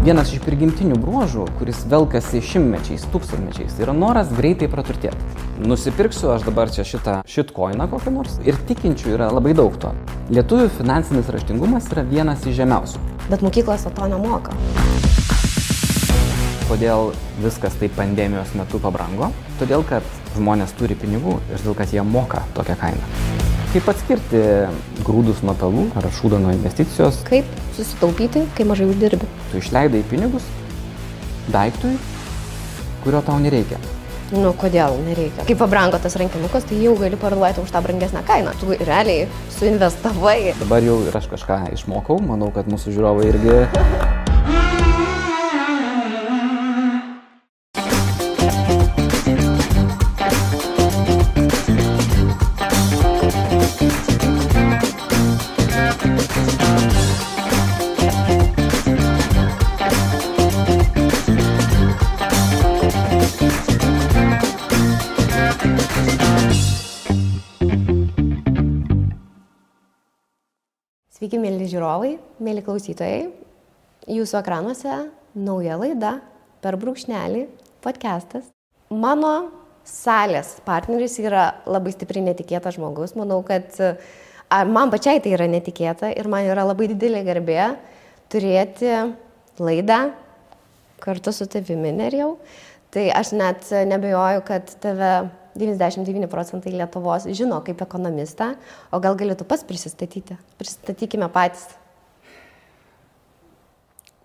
[0.00, 5.18] Vienas iš prigimtinių bruožų, kuris velkasi šimtmečiais, tūkstantmečiais, yra noras greitai praturtėti.
[5.60, 9.92] Nusipirksiu aš dabar čia šitą šitkoiną kokią nors ir tikinčių yra labai daug to.
[10.32, 13.04] Lietuvių finansinis raštingumas yra vienas iš žemiausių.
[13.28, 14.56] Bet mokyklose to nemoka.
[16.70, 17.12] Kodėl
[17.44, 19.28] viskas taip pandemijos metu pabrango?
[19.60, 23.49] Todėl, kad žmonės turi pinigų ir todėl, kad jie moka tokią kainą.
[23.70, 24.38] Kaip atskirti
[25.06, 27.20] grūdus nuo pelų ar šūdą nuo investicijos?
[27.28, 27.46] Kaip
[27.76, 29.28] susitaupyti, kai mažai uždirbi?
[29.52, 30.48] Tu išleidai pinigus
[31.54, 31.92] daiktui,
[33.04, 33.78] kurio tau nereikia.
[34.34, 35.46] Nu, kodėl nereikia?
[35.46, 38.56] Kai pabrango tas rankinukas, tai jau gali parduoti už tą brangesnę kainą.
[38.58, 39.28] Tu realiai
[39.60, 40.56] suinvestavai.
[40.64, 43.56] Dabar jau ir aš kažką išmokau, manau, kad mūsų žiūrovai irgi
[71.30, 72.08] Sveiki, mėly žiūrovai,
[72.42, 73.28] mėly klausytojai.
[74.10, 74.94] Jūsų ekranuose
[75.38, 76.16] nauja laida
[76.58, 77.44] per brūkšnelį
[77.86, 78.48] podcastas.
[78.90, 79.52] Mano
[79.86, 83.14] salės partneris yra labai stipriai netikėtas žmogus.
[83.14, 83.70] Manau, kad
[84.74, 87.60] man pačiai tai yra netikėta ir man yra labai didelė garbė
[88.26, 88.90] turėti
[89.62, 90.00] laidą
[90.98, 92.40] kartu su tavimi, Nerijau.
[92.90, 95.14] Tai aš net nebejoju, kad tave
[95.60, 98.54] 99 procentai Lietuvos žino kaip ekonomistą,
[98.90, 100.38] o gal galėtų pas prisistatyti.
[100.60, 101.68] Pristatykime patys.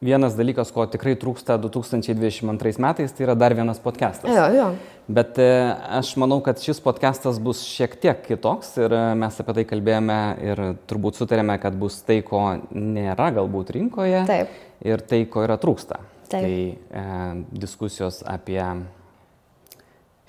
[0.05, 4.30] vienas dalykas, ko tikrai trūksta 2022 metais, tai yra dar vienas podcastas.
[4.31, 4.67] Jo, jo.
[5.08, 5.47] Bet e,
[6.00, 10.20] aš manau, kad šis podcastas bus šiek tiek kitoks ir e, mes apie tai kalbėjome
[10.45, 14.59] ir turbūt sutarėme, kad bus tai, ko nėra galbūt rinkoje Taip.
[14.86, 16.02] ir tai, ko yra trūksta.
[16.25, 16.42] Taip.
[16.42, 17.08] Tai e,
[17.66, 18.61] diskusijos apie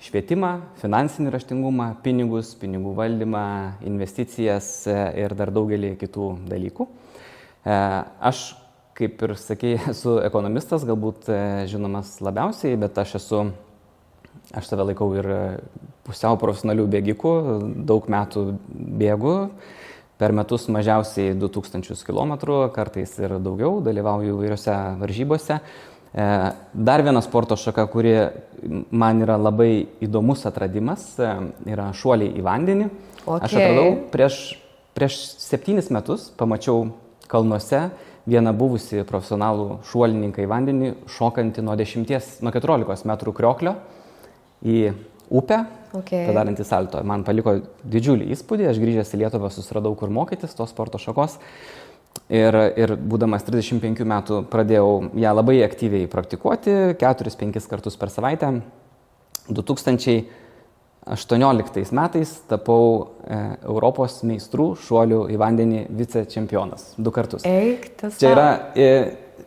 [0.03, 3.43] švietimą, finansinį raštingumą, pinigus, pinigų valdymą,
[3.87, 6.87] investicijas e, ir dar daugelį kitų dalykų.
[7.65, 7.77] E,
[8.29, 8.43] Aš,
[8.97, 11.39] kaip ir sakei, esu ekonomistas, galbūt e,
[11.71, 13.41] žinomas labiausiai, bet aš esu,
[14.53, 15.31] aš save laikau ir
[16.07, 17.33] pusiau profesionalių bėgikų,
[17.89, 19.35] daug metų bėgu,
[20.17, 22.37] per metus mažiausiai 2000 km,
[22.73, 25.59] kartais ir daugiau, dalyvauju įvairiose varžybose.
[26.17, 28.13] E, Dar viena sporto šaka, kuri
[28.89, 31.29] man yra labai įdomus atradimas, e,
[31.69, 32.87] yra šuoliai į vandenį.
[33.27, 33.59] Aš Okay.
[33.59, 34.37] atradau prieš,
[34.95, 36.87] prieš septynis metus, pamačiau
[37.27, 37.89] kalnuose
[38.27, 43.75] vieną buvusi profesionalų šuolininką į vandenį, šokantį nuo, 10, nuo 14 metrų krioklio
[44.65, 44.93] į
[45.29, 45.65] upę,
[45.97, 46.25] Okay.
[46.27, 46.99] padarantį salto.
[47.03, 51.37] Man paliko didžiulį įspūdį, aš grįžęs į Lietuvą susiradau, kur mokytis tos sporto šakos.
[52.27, 58.49] Ir, ir būdamas 35 metų pradėjau ją labai aktyviai praktikuoti, 4-5 kartus per savaitę.
[59.47, 66.99] 2018 metais tapau e, Europos meistrų šuolių į vandenį vicečempionas.
[66.99, 67.47] Du kartus.
[67.47, 68.19] Eik, tas.
[68.19, 68.89] Čia yra e,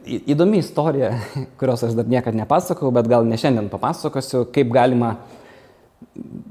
[0.06, 1.10] įdomi istorija,
[1.60, 5.18] kurios aš dar niekada nepasakojau, bet gal ne šiandien papasakosiu, kaip galima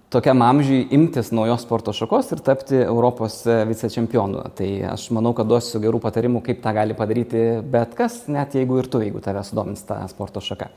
[0.09, 4.41] tokiam amžiui imtis naujos sporto šakos ir tapti Europos e, vicečempionu.
[4.57, 8.79] Tai aš manau, kad duosiu gerų patarimų, kaip tą gali padaryti bet kas, net jeigu
[8.81, 10.69] ir tu, jeigu tave sudomins ta sporto šaka.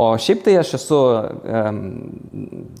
[0.00, 1.00] O šiaip tai aš esu,
[1.58, 1.82] um,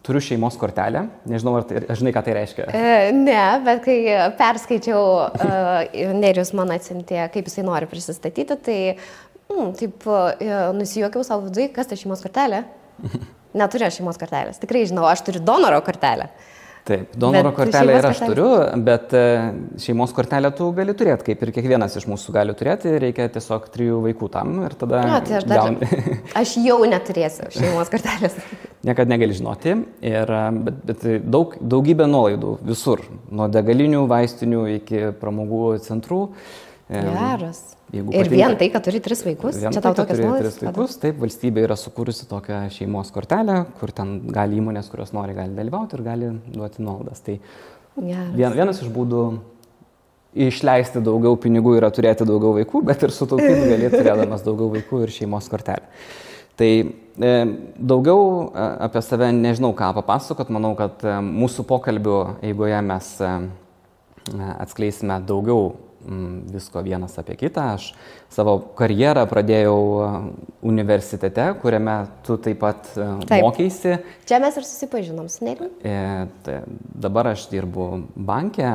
[0.04, 2.70] turiu šeimos kortelę, nežinau, ar tai, žinai, ką tai reiškia.
[2.72, 3.98] E, Ne, bet kai
[4.38, 8.78] perskaičiau, uh, Nerius man atsintė, kaip jisai nori prisistatyti, tai
[9.52, 10.32] mm, taip uh,
[10.78, 12.64] nusijuokiau savo viduje, kas ta šeimos kortelė.
[13.58, 14.60] Neturiu šeimos kortelės.
[14.62, 16.30] Tikrai žinau, aš turiu donoro kortelę.
[16.82, 19.20] Taip, donoro Bet kortelę ir aš kortelės- turiu, bet e,
[19.84, 24.00] šeimos kortelę tu gali turėti, kaip ir kiekvienas iš mūsų gali turėti, reikia tiesiog trijų
[24.08, 25.60] vaikų tam ir tada Na, tai aš dar.
[25.60, 25.86] gauni.
[26.42, 28.34] Aš jau neturėsiu šeimos kortelės.
[28.88, 35.04] Niekada negali žinoti, ir, e, bet, bet daug, daugybė nuolaidų visur, nuo degalinių, vaistinių iki
[35.22, 36.24] pramogų centrų.
[36.32, 37.60] E, Geras.
[37.92, 39.58] jeigu Ir patinka- vien tai, kad turi tris vaikus.
[39.60, 40.56] Čia tai, tau kad tokias nuolaidas.
[40.58, 45.34] tris vaikus, taip, valstybė yra sukūrusi tokią šeimos kortelę, kur ten gali įmonės, kurios nori,
[45.34, 47.20] gali dalyvauti ir gali duoti nuolaidas.
[47.24, 47.38] Tai
[47.96, 48.34] Geras.
[48.36, 49.22] Vien, vienas iš būdų
[50.34, 55.12] išleisti daugiau pinigų yra turėti daugiau vaikų, bet ir sutaupyti gali turėdamas daugiau vaikų ir
[55.12, 55.84] šeimos kortelę.
[56.56, 56.68] Tai
[57.20, 57.32] e,
[57.76, 62.16] daugiau e, apie save nežinau ką papasakot, manau, kad e, mūsų pokalbių
[62.48, 63.30] eigoje mes e,
[64.62, 65.72] atskleisime daugiau
[66.52, 67.72] visko vienas apie kitą.
[67.76, 67.92] Aš
[68.32, 69.76] savo karjerą pradėjau
[70.66, 71.96] universitete, kuriame
[72.26, 73.42] tu taip pat taip.
[73.44, 73.98] mokėsi.
[74.28, 75.70] Čia mes ir susipažinom su Neriu.
[75.84, 76.58] E, tai
[77.06, 78.68] dabar aš dirbu banke,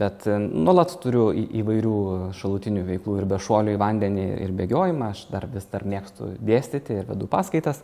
[0.00, 1.98] bet nuolat turiu įvairių
[2.38, 5.12] šalutinių veiklų ir be šuolių į vandenį ir bėgiojimą.
[5.14, 7.82] Aš dar vis dar mėgstu dėstyti ir vedu paskaitas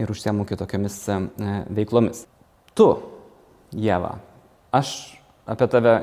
[0.00, 1.20] ir užsiemu kitokiamis e,
[1.72, 2.26] veiklomis.
[2.78, 2.88] Tu,
[3.76, 4.16] Jėva,
[4.72, 4.92] aš
[5.48, 5.94] apie tave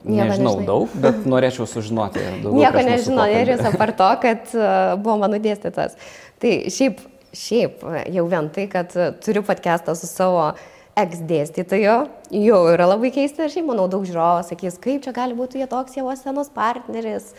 [0.00, 0.66] Nieko nežinau nežinai.
[0.66, 2.24] daug, bet norėčiau sužinoti.
[2.60, 5.96] Nieko nežinau, jūs apart to, kad uh, buvo mano dėstytas.
[6.40, 7.02] Tai šiaip,
[7.36, 10.52] šiaip jau vien tai, kad turiu podcastą su savo
[10.98, 11.96] eks dėstytoju,
[12.42, 15.68] jau yra labai keista ir šiaip manau daug žiūrovų sakys, kaip čia gali būti jie
[15.70, 17.30] toks Jėvos senos partneris,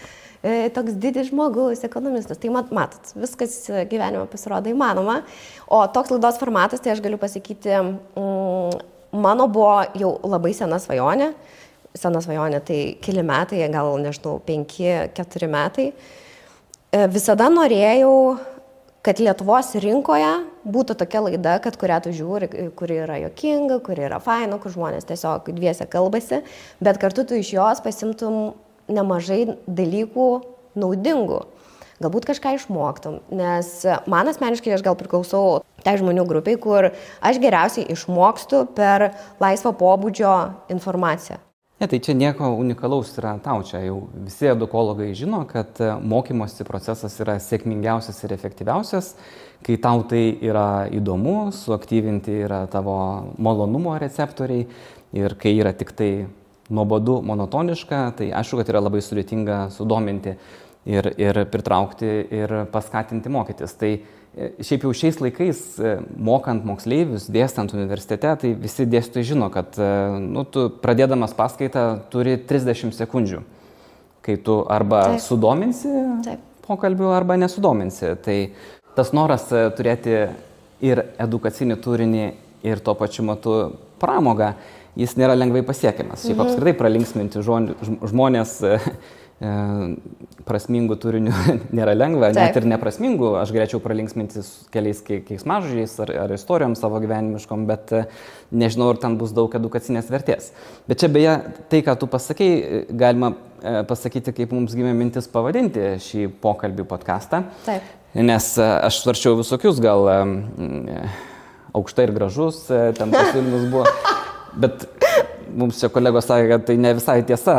[0.41, 2.39] e, toks didis žmogus, ekonomistas.
[2.41, 3.57] Tai mat, matot, viskas
[3.91, 5.21] gyvenime pasirodo įmanoma.
[5.67, 8.81] O toks laidos formatas, tai aš galiu pasakyti, mm,
[9.11, 11.33] mano buvo jau labai sena svajonė.
[11.97, 15.89] Sena svajonė tai keli metai, gal nežinau, penki, keturi metai.
[15.91, 18.13] E, visada norėjau,
[19.03, 20.31] kad Lietuvos rinkoje
[20.63, 25.09] būtų tokia laida, kad kurią tu žiūri, kuri yra jokinga, kuri yra faina, kur žmonės
[25.09, 26.43] tiesiog dviese kalbasi,
[26.79, 28.53] bet kartu tu iš jos pasimtum
[28.91, 30.29] nemažai dalykų
[30.79, 31.41] naudingų
[32.01, 33.19] galbūt kažką išmoktum.
[33.33, 33.69] Nes
[34.09, 36.91] man asmeniškai aš gal priklausau tai žmonių grupiai, kur
[37.21, 39.11] aš geriausiai išmokstu per
[39.41, 40.35] laisvo pobūdžio
[40.73, 41.39] informaciją.
[41.81, 47.15] Ne, tai čia nieko unikalaus yra tau, čia jau visi edukologai žino, kad mokymosi procesas
[47.23, 49.07] yra sėkmingiausias ir efektyviausias,
[49.65, 52.99] kai tau tai yra įdomu, suaktyvinti yra tavo
[53.41, 54.67] malonumo receptoriai
[55.17, 56.11] ir kai yra tik tai
[56.69, 60.35] nuobodu, monotoniška, tai aišku, kad yra labai sudėtinga sudominti
[60.85, 63.73] ir, ir pritraukti ir paskatinti mokytis.
[63.77, 69.51] Tai e, šiaip jau šiais laikais, e, mokant moksleivius, dėstant universitete, tai visi dėstytojai žino,
[69.53, 69.89] kad e,
[70.25, 73.43] nu, tu pradėdamas paskaitą turi 30 sekundžių,
[74.25, 75.25] kai tu arba Taip.
[75.27, 75.91] sudominsi
[76.25, 76.45] Taip.
[76.67, 78.15] pokalbiu, arba nesudominsi.
[78.25, 78.37] Tai
[78.97, 79.47] tas noras
[79.77, 80.17] turėti
[80.81, 82.27] ir edukacinį turinį,
[82.65, 83.55] ir tuo pačiu metu
[84.01, 84.51] pramogą,
[84.97, 86.25] jis nėra lengvai pasiekiamas.
[86.25, 86.47] Šiaip mhm.
[86.47, 88.57] apskritai pralinksminti žmonės
[89.41, 91.31] prasmingų turinių
[91.77, 92.37] nėra lengva, Taip.
[92.37, 94.43] net ir neprasmingų, aš galėčiau pralinksminti
[94.73, 98.03] keliais keiksmažodžiais ar, ar istorijom savo gyvenimiškom, bet e,
[98.53, 100.51] nežinau, ar ten bus daug edukacinės vertės.
[100.89, 101.37] Bet čia beje,
[101.73, 107.43] tai, ką tu pasakei, e, galima pasakyti, kaip mums gimė mintis pavadinti šį pokalbį podcastą.
[107.67, 107.85] Taip.
[108.17, 110.09] Nes aš svarčiau visokius, gal
[111.77, 113.85] aukštai ir gražus, ten pasiūlymus buvo.
[114.61, 114.83] Bet
[115.57, 117.55] mums čia kolegos sakė, kad tai ne visai tiesa.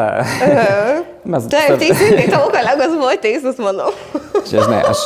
[1.32, 3.92] Mes Taip, teisingai, tavo kolegos buvo teisūs, manau.
[4.48, 5.04] čia, žinai, aš.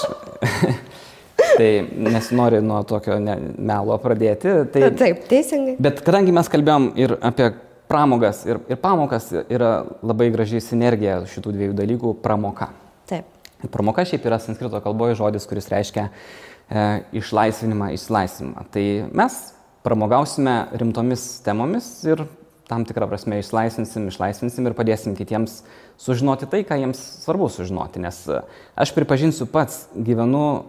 [1.59, 1.71] tai
[2.07, 4.55] nesinori nuo tokio ne, melo pradėti.
[4.73, 5.77] Tai, Taip, teisingai.
[5.83, 7.51] Bet kadangi mes kalbėjom ir apie
[7.91, 9.73] pramogas, ir, ir pamokas yra
[10.05, 12.71] labai gražiai sinergija šitų dviejų dalykų- pramoka.
[13.11, 13.29] Taip.
[13.73, 18.67] Pramoka šiaip yra sanskrito kalboje žodis, kuris reiškia e, išlaisvinimą, išlaisvinimą.
[18.73, 19.39] Tai mes
[19.87, 22.27] pramogausime rimtomis temomis ir
[22.69, 25.61] tam tikrą prasme išlaisvinsim, išlaisvinsim ir padėsim kitiems
[26.03, 28.03] sužinoti tai, ką jiems svarbu sužinoti.
[28.03, 28.41] Nes e,
[28.75, 30.65] aš pripažinsiu pats, gyvenu,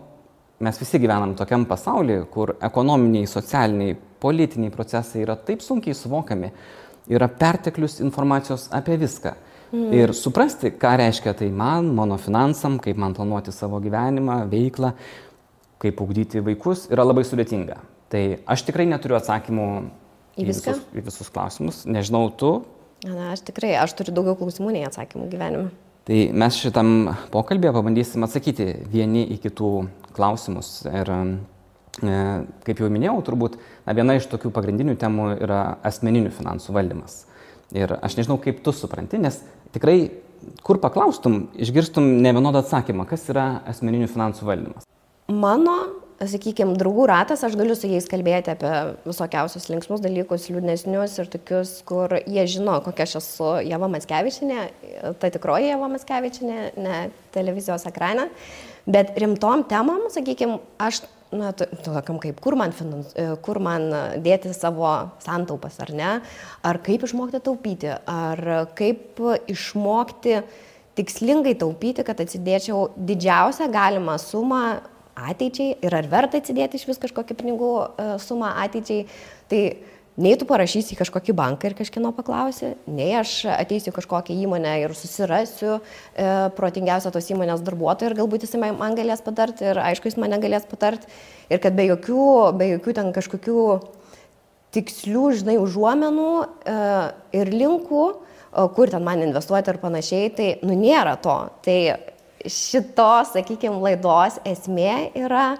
[0.63, 6.53] mes visi gyvenam tokiam pasaulyje, kur ekonominiai, socialiniai, politiniai procesai yra taip sunkiai suvokiami,
[7.13, 9.33] yra perteklius informacijos apie viską.
[9.67, 9.91] Mm.
[9.97, 14.93] Ir suprasti, ką reiškia tai man, mano finansam, kaip man planuoti savo gyvenimą, veiklą,
[15.81, 17.81] kaip ugdyti vaikus, yra labai sudėtinga.
[18.07, 19.67] Tai aš tikrai neturiu atsakymų
[20.37, 21.81] Į, į, visus, į visus klausimus.
[21.89, 22.51] Nežinau, tu.
[23.05, 25.71] Na, aš tikrai, aš turiu daugiau klausimų nei atsakymų gyvenime.
[26.07, 29.71] Tai mes šitam pokalbėje pabandysim atsakyti vieni į kitų
[30.15, 30.69] klausimus.
[30.87, 32.19] Ir e,
[32.63, 37.25] kaip jau minėjau, turbūt na, viena iš tokių pagrindinių temų yra asmeninių finansų valdymas.
[37.75, 39.41] Ir aš nežinau, kaip tu supranti, nes
[39.75, 39.97] tikrai,
[40.63, 44.87] kur paklaustum, išgirstum ne vienodą atsakymą, kas yra asmeninių finansų valdymas.
[45.27, 45.75] Mano
[46.25, 48.71] sakykime, draugų ratas, aš galiu su jais kalbėti apie
[49.05, 54.63] visokiausius linksmus dalykus, liūdnesnius ir tokius, kur jie žino, kokia aš esu Java Matskevičinė,
[55.21, 57.03] ta tikroji Java Matskevičinė, ne
[57.35, 58.27] televizijos ekraną.
[58.87, 61.03] Bet rimtom temam, sakykime, aš,
[61.35, 63.13] na, tokiam kaip, kur man, finans,
[63.45, 63.89] kur man
[64.23, 64.89] dėti savo
[65.21, 66.13] santaupas, ar ne,
[66.65, 68.43] ar kaip išmokti taupyti, ar
[68.79, 69.21] kaip
[69.51, 70.39] išmokti
[70.97, 74.63] tikslingai taupyti, kad atsidėčiau didžiausią galimą sumą
[75.17, 79.05] ateičiai ir ar verta atsidėti iš vis kažkokią pinigų e, sumą ateičiai.
[79.51, 79.61] Tai
[80.17, 84.95] nei tu parašysi į kažkokį banką ir kažkieno paklausi, nei aš ateisiu kažkokią įmonę ir
[84.97, 85.81] susirasiu e,
[86.57, 90.65] protingiausią tos įmonės darbuotoją ir galbūt jis man galės patarti ir aišku, jis mane galės
[90.69, 91.09] patarti
[91.53, 93.67] ir kad be jokių, be jokių ten kažkokių
[94.77, 96.79] tikslių, žinai, užuomenų e,
[97.39, 98.05] ir linkų,
[98.73, 101.35] kur ten man investuoti ir panašiai, tai nu nėra to.
[101.65, 101.77] Tai
[102.45, 105.55] šitos, sakykime, laidos esmė yra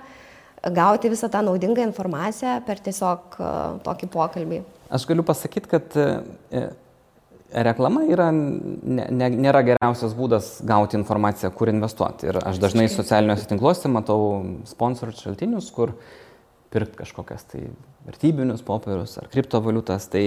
[0.74, 3.38] gauti visą tą naudingą informaciją per tiesiog
[3.86, 4.62] tokį pokalbį.
[4.94, 5.96] Aš galiu pasakyti, kad
[7.54, 12.32] reklama yra, ne, ne, nėra geriausias būdas gauti informaciją, kur investuoti.
[12.32, 14.20] Ir aš dažnai socialiniuose tinkluose matau
[14.68, 15.96] sponsorių šaltinius, kur
[16.74, 17.64] pirkti kažkokias tai
[18.08, 20.10] vertybinius popierius ar kriptovaliutas.
[20.12, 20.26] Tai,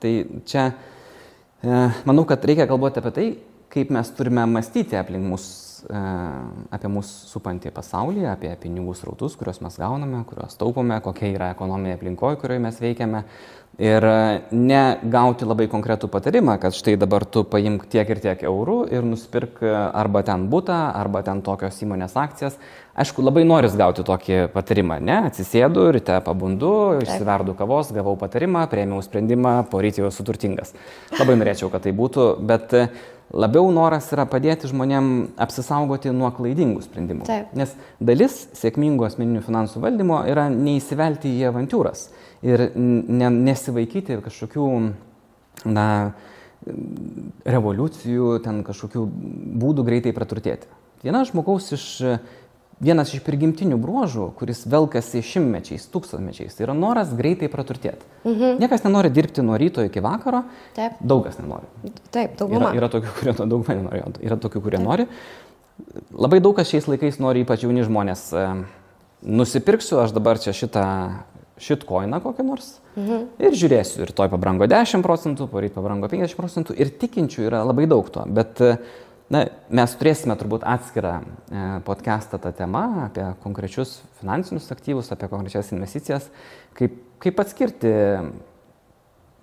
[0.00, 0.14] tai
[0.48, 3.28] čia e, manau, kad reikia galvoti apie tai,
[3.70, 5.46] kaip mes turime mąstyti aplink mus,
[5.86, 6.02] e,
[6.74, 11.96] apie mūsų supantį pasaulį, apie pinigų srautus, kuriuos mes gauname, kuriuos taupome, kokia yra ekonominė
[11.98, 13.24] aplinkoje, kurioje mes veikiame
[13.80, 18.80] ir e, negauti labai konkretų patarimą, kad štai dabar tu paimk tiek ir tiek eurų
[18.92, 22.58] ir nusipirk e, arba ten būtą, arba ten tokios įmonės akcijas.
[23.00, 25.20] Aišku, labai noris gauti tokį patarimą, ne?
[25.30, 26.72] Atsisėdu, ryte pabundu,
[27.04, 30.74] išsiverdu kavos, gavau patarimą, prieimiau sprendimą, poryt jau esu turtingas.
[31.14, 32.74] Labai norėčiau, kad tai būtų, bet
[33.30, 35.10] labiau noras yra padėti žmonėm
[35.40, 37.26] apsisaugoti nuo klaidingų sprendimų.
[37.28, 37.52] Taip.
[37.58, 42.08] Nes dalis sėkmingų asmeninių finansų valdymo yra neįsivelti į avantūras
[42.46, 44.66] ir ne, nesivaikyti kažkokių,
[45.70, 45.86] na,
[47.48, 49.06] revoliucijų, ten kažkokių
[49.62, 50.68] būdų greitai praturtėti.
[51.00, 51.84] Viena žmogaus iš,
[52.80, 58.08] vienas iš prigimtinių bruožų, kuris velkasi šimtmečiais, tūkstantmečiais, tai yra noras greitai praturtėti.
[58.24, 58.56] Mhm.
[58.62, 60.44] Niekas nenori dirbti nuo ryto iki vakaro,
[60.76, 60.98] Taip.
[61.00, 61.68] daugas nenori.
[62.10, 62.72] Taip, dauguma.
[62.72, 64.86] Yra, yra tokių, kurie to daugumai nenori, yra tokių, kurie Taip.
[64.88, 65.08] nori.
[66.12, 68.26] Labai daug kas šiais laikais nori, ypač jauni žmonės,
[69.24, 70.86] nusipirksiu aš dabar čia šitą
[71.60, 73.26] šitkoiną kokį nors mhm.
[73.42, 77.84] ir žiūrėsiu, ir toj pabrango 10 procentų, poryt pabrango 50 procentų ir tikinčių yra labai
[77.90, 78.62] daug to, bet
[79.30, 85.70] na, mes turėsime turbūt atskirą e, podcastą tą temą apie konkrečius finansinius aktyvus, apie konkrečias
[85.74, 86.28] investicijas,
[86.78, 87.92] kaip, kaip atskirti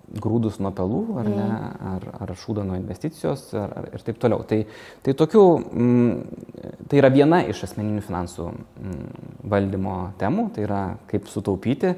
[0.08, 1.88] grūdus nuo pelų, ar, ne, mhm.
[1.92, 4.44] ar, ar šūdą nuo investicijos ar, ar, ir taip toliau.
[4.48, 4.62] Tai,
[5.04, 10.64] tai, tokių, m, mm, tai yra viena iš asmeninių finansų m, mm, valdymo temų, tai
[10.68, 11.92] yra kaip sutaupyti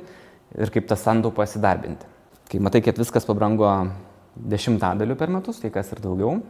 [0.58, 2.08] ir kaip tą santaupą įsidarbinti.
[2.50, 3.68] Kai matai, kad viskas pabrango
[4.34, 6.40] dešimtadaliu per metus, tai kas ir daugiau,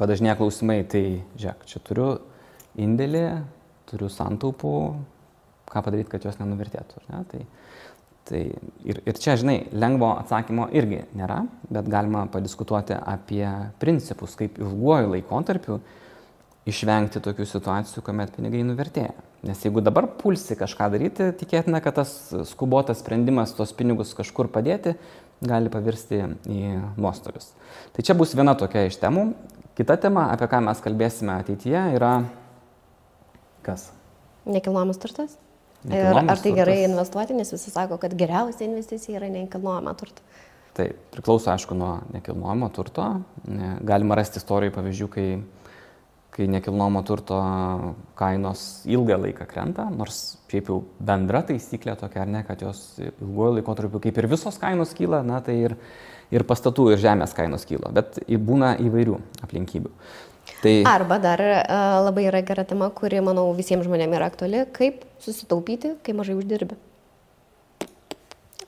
[0.00, 1.04] padažnėja klausimai, tai
[1.38, 2.08] žiūrėk, čia turiu
[2.80, 3.26] indėlį,
[3.90, 4.76] turiu santaupų,
[5.70, 7.04] ką padaryti, kad jos nenuvertėtų.
[7.10, 7.22] Ne?
[7.30, 7.44] Tai,
[8.24, 8.40] Tai
[8.88, 13.44] ir, ir čia, žinai, lengvo atsakymo irgi nėra, bet galima padiskutuoti apie
[13.82, 15.76] principus, kaip ilguoju laikotarpiu
[16.64, 19.12] išvengti tokių situacijų, kuomet pinigai nuvertėja.
[19.44, 22.14] Nes jeigu dabar pulsi kažką daryti, tikėtina, kad tas
[22.48, 24.94] skubotas sprendimas tos pinigus kažkur padėti
[25.44, 26.62] gali pavirsti į
[26.96, 27.50] nuostolius.
[27.92, 29.34] Tai čia bus viena tokia iš temų.
[29.74, 32.12] Kita tema, apie ką mes kalbėsime ateityje, yra
[33.66, 33.88] kas?
[34.46, 35.34] Nekilnojamas turtas?
[35.88, 36.90] Ir ar tai gerai turtas.
[36.92, 40.22] investuoti, nes visi sako, kad geriausia investicija yra nekilnojama turta.
[40.78, 43.08] Tai priklauso, aišku, nuo nekilnojamo turto.
[43.82, 45.26] Galima rasti istorijų pavyzdžių, kai,
[46.34, 47.42] kai nekilnojamo turto
[48.18, 53.58] kainos ilgą laiką krenta, nors šiaip jau bendra taisyklė tokia, ar ne, kad jos ilguoju
[53.58, 55.76] laikotarpiu kaip ir visos kainos kyla, na tai ir,
[56.32, 59.92] ir pastatų ir žemės kainos kyla, bet būna įvairių aplinkybių.
[60.64, 60.74] Tai...
[60.88, 65.94] Arba dar uh, labai yra gera tema, kuri, manau, visiems žmonėms yra aktuali, kaip susitaupyti,
[66.04, 66.76] kai mažai uždirbi.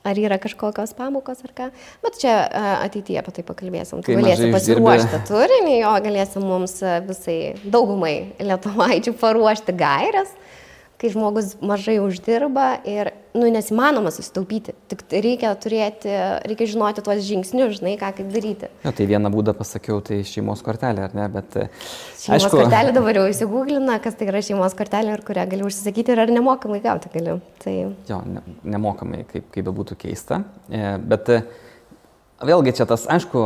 [0.07, 1.69] Ar yra kažkokios pamokos ar ką.
[2.05, 4.05] Bet čia uh, ateityje apie tai pakalbėsim.
[4.05, 6.77] Tu galėsi pasiruošti turinį, jo galėsi mums
[7.09, 10.31] visai daugumai lietuvaičių paruošti gairias.
[10.31, 10.66] Uh,
[10.97, 14.73] kai žmogus mažai uždirba ir, nu, nesimanoma susitaupyti.
[14.89, 16.09] Tik reikia turėti,
[16.49, 18.69] reikia žinoti tuos žingsnius, žinai, ką kaip daryti.
[18.81, 21.53] Ja, tai vieną būdą pasakiau, tai šeimos kortelė, ar ne, bet...
[21.53, 21.67] E,
[22.23, 22.63] šeimos aišku...
[22.63, 26.33] kortelė dabar jau įsigūglina, kas tai yra šeimos kortelė ir kurią gali užsisakyti ir ar
[26.33, 27.37] nemokamai gauti gali.
[27.61, 27.77] Tai...
[28.09, 30.41] Jo, ne, nemokamai, kaip, kaip bebūtų keista.
[30.65, 31.41] E, bet e,
[32.41, 33.45] vėlgi čia tas, aišku,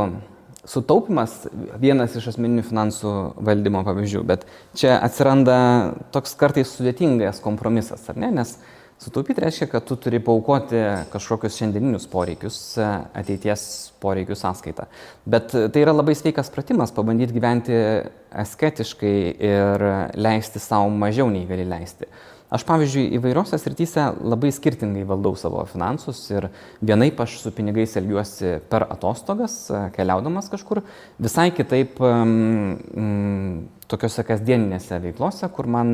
[0.67, 1.47] sutaupimas
[1.81, 4.45] vienas iš asmeninių finansų valdymo pavyzdžių, bet
[4.77, 5.55] čia atsiranda
[6.13, 8.29] toks kartais sudėtingas kompromisas, ar ne?
[8.35, 8.55] Nes
[9.01, 10.81] sutaupyti reiškia, kad tu turi paukoti
[11.13, 13.63] kažkokius šiandieninius poreikius, ateities
[14.03, 14.85] poreikių sąskaitą.
[15.25, 17.79] Bet tai yra labai sveikas pratimas pabandyti gyventi
[18.43, 19.87] asketiškai ir
[20.21, 22.09] leisti savo mažiau nei gali leisti.
[22.51, 26.49] Aš, pavyzdžiui, įvairiose srityse labai skirtingai valdau savo finansus ir
[26.83, 29.55] vienaip aš su pinigais elgiuosi per atostogas,
[29.95, 30.81] keliaudamas kažkur,
[31.15, 35.93] visai kitaip um, tokiuose kasdieninėse veiklose, kur man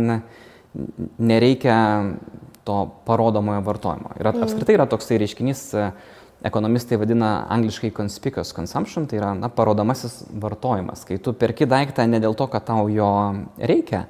[1.22, 1.78] nereikia
[2.66, 4.16] to parodomojo vartojimo.
[4.18, 4.46] Ir mm.
[4.48, 5.62] apskritai yra toksai reiškinys,
[6.50, 12.22] ekonomistai vadina angliškai conspicuous consumption, tai yra na, parodomasis vartojimas, kai tu perki daiktą ne
[12.24, 13.12] dėl to, kad tau jo
[13.58, 14.08] reikia,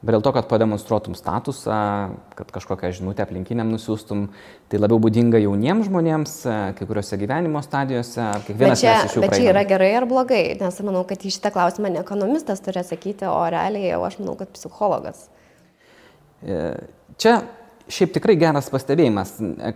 [0.00, 1.78] Bet dėl to, kad pademonstruotum statusą,
[2.38, 4.30] kad kažkokią žinutę aplinkiniam nusiųstum,
[4.72, 6.36] tai labiau būdinga jauniems žmonėms,
[6.78, 8.30] kai kuriuose gyvenimo stadijose.
[8.48, 12.00] Bet čia, bet čia yra gerai ar blogai, nes manau, kad į šitą klausimą ne
[12.00, 15.26] ekonomistas turi atsakyti, o realiai jau aš manau, kad psichologas.
[16.40, 16.62] E,
[17.20, 17.36] čia
[17.90, 19.32] Šiaip tikrai geras pastebėjimas.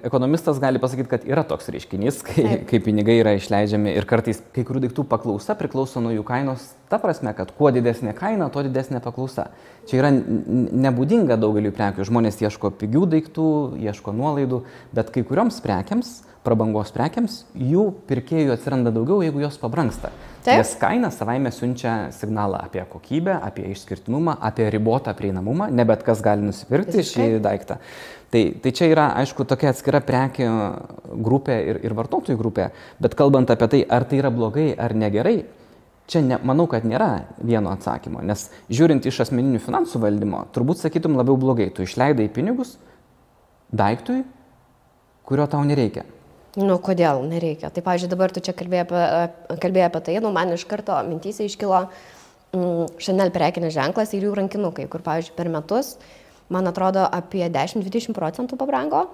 [0.06, 4.62] Ekonomistas gali pasakyti, kad yra toks reiškinys, kai, kai pinigai yra išleidžiami ir kartais kai
[4.66, 9.02] kurių daiktų paklausa priklauso nuo jų kainos, ta prasme, kad kuo didesnė kaina, tuo didesnė
[9.02, 9.49] paklausa.
[9.90, 12.06] Čia yra nebūdinga daugeliu prekių.
[12.06, 13.49] Žmonės ieško pigių daiktų,
[13.83, 14.62] ieško nuolaidų,
[14.94, 20.12] bet kai kurioms prekiams prabangos prekiams, jų pirkėjų atsiranda daugiau, jeigu jos pabranksta.
[20.45, 20.61] Taip.
[20.61, 26.21] Nes kaina savaime siunčia signalą apie kokybę, apie išskirtinumą, apie ribotą prieinamumą, ne bet kas
[26.21, 27.29] gali nusipirkti Visiškai.
[27.33, 27.79] šį daiktą.
[28.35, 30.49] Tai, tai čia yra, aišku, tokia atskira prekių
[31.25, 32.67] grupė ir, ir vartotojų grupė,
[33.01, 35.39] bet kalbant apie tai, ar tai yra blogai ar negerai,
[36.13, 37.09] čia ne, manau, kad nėra
[37.41, 42.77] vieno atsakymo, nes žiūrint iš asmeninių finansų valdymo, turbūt sakytum labiau blogai, tu išleidai pinigus
[43.73, 44.21] daiktui,
[45.25, 46.05] kurio tau nereikia.
[46.55, 47.71] Nu, kodėl nereikia?
[47.75, 51.41] Tai, pavyzdžiui, dabar tu čia kalbėjai apie, kalbėjai apie tai, nu, man iš karto mintys
[51.43, 51.81] iškilo
[52.55, 55.97] mm, Chanel prekinis ženklas ir jų rankinukai, kur, pavyzdžiui, per metus,
[56.55, 59.09] man atrodo, apie 10-20 procentų pabrango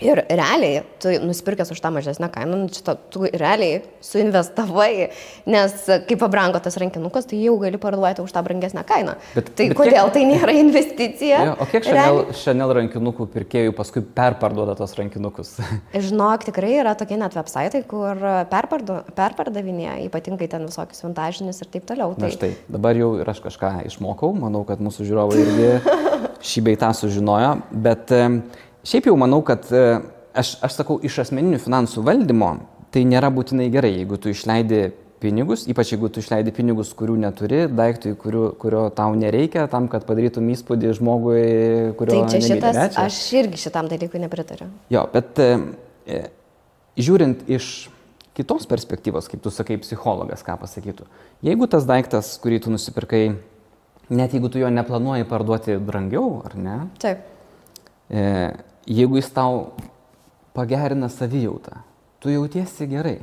[0.00, 5.10] Ir realiai, tu nusipirkęs už tą mažesnę kainą, nu, šitą, tu realiai suinvestavai,
[5.50, 5.74] nes
[6.08, 9.16] kai pabrango tas rankinukas, tai jau gali parduoti už tą brangesnę kainą.
[9.34, 10.14] Bet, tai bet kodėl kiek...
[10.16, 11.42] tai nėra investicija?
[11.50, 15.52] Jo, o kiek Chanel, Chanel rankinukų pirkėjų paskui perparduoda tos rankinukus?
[16.08, 21.86] Žinok, tikrai yra tokie net websaitai, kur perpardu, perpardavinėja, ypatingai ten visokius vintažinius ir taip
[21.90, 22.16] toliau.
[22.16, 22.30] Tai...
[22.30, 26.00] Na štai, dabar jau ir aš kažką išmokau, manau, kad mūsų žiūrovai irgi
[26.50, 27.54] šį beitą sužinojo,
[27.84, 28.12] bet
[28.86, 29.84] Šiaip jau manau, kad e,
[30.32, 32.54] aš, aš sakau, iš asmeninių finansų valdymo
[32.94, 37.60] tai nėra būtinai gerai, jeigu tu išleidi pinigus, ypač jeigu tu išleidi pinigus, kurių neturi,
[37.68, 41.42] daiktui, kurių, kurio tau nereikia, tam, kad padarytum įspūdį žmogui,
[42.00, 42.16] kurio...
[42.16, 43.04] Tai čia šitas, nemylė.
[43.04, 44.70] aš irgi šitam dalykui nepritariu.
[44.92, 45.50] Jo, bet e,
[46.08, 46.22] e,
[47.00, 47.90] žiūrint iš
[48.38, 51.04] kitos perspektyvos, kaip tu sakai, psichologas, ką pasakytų,
[51.44, 53.24] jeigu tas daiktas, kurį tu nusipirkai,
[54.08, 56.78] net jeigu tu jo neplanuoji parduoti brangiau, ar ne?
[57.02, 57.28] Taip.
[58.08, 58.24] E,
[58.86, 59.72] jeigu jis tau
[60.56, 61.82] pagerina savijautą,
[62.20, 63.18] tu jautiesi gerai,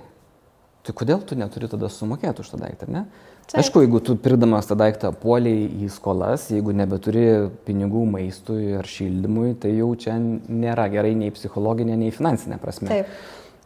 [0.86, 3.08] tai kodėl tu neturi tada sumokėti už tą daiktą, ne?
[3.48, 3.62] Taip.
[3.62, 7.22] Aišku, jeigu tu pirdamas tą daiktą puoliai į skolas, jeigu nebeturi
[7.64, 12.90] pinigų maistui ar šildymui, tai jau čia nėra gerai nei psichologinė, nei finansinė prasme.
[12.92, 13.14] Taip.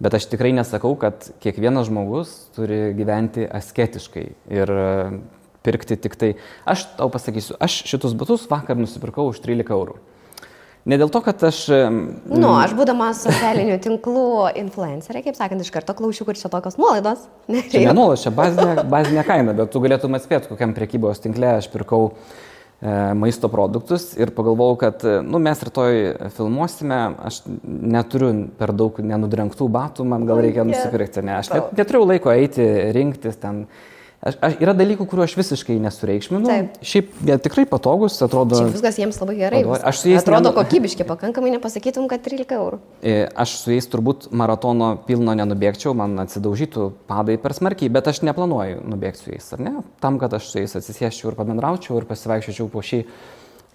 [0.02, 4.74] Bet aš tikrai nesakau, kad kiekvienas žmogus turi gyventi asketiškai ir
[5.66, 6.32] pirkti tik tai.
[6.70, 9.98] Aš tau pasakysiu, aš šitus batus vakar nusipirkau už 13 eurų.
[10.90, 11.64] Ne dėl to, kad aš...
[11.70, 14.28] Nu, aš būdamas socialinių tinklų
[14.64, 17.28] influencerė, kaip sakant, iš karto klausiu, kur čia tokios nuolaidos.
[17.70, 21.70] Čia ne nuolaidos, čia bazinė, bazinė kaina, bet tu galėtum atspėti, kokiam priekybos tinkle aš
[21.74, 26.02] pirkau e, maisto produktus ir pagalvojau, kad nu, mes rytoj
[26.40, 31.22] filmuosime, aš neturiu per daug nenudrenktų batų, man gal reikia nusipirkti.
[31.30, 32.66] Ne, aš net, neturiu laiko eiti,
[32.98, 33.68] rinktis ten
[34.22, 36.46] Aš, aš, yra dalykų, kuriuo aš visiškai nesureikšminu.
[36.46, 36.76] Taip.
[36.86, 38.60] Šiaip jie tikrai patogus, atrodo.
[38.60, 39.62] Šiaip viskas jiems labai gerai.
[39.66, 39.80] Vadovai.
[39.90, 40.22] Aš su jais.
[40.22, 40.58] Atrodo nenu...
[40.60, 42.78] kokybiški, pakankamai nepasakytum, kad 13 eurų.
[43.02, 48.22] E, aš su jais turbūt maratono pilno nenubėgčiau, man atsidaužytų padai per smarkiai, bet aš
[48.30, 49.76] neplanuoju nubėgti su jais, ar ne?
[50.06, 53.08] Tam, kad aš su jais atsisėščiau ir pabendraučiau ir pasivaikščiočiau po šį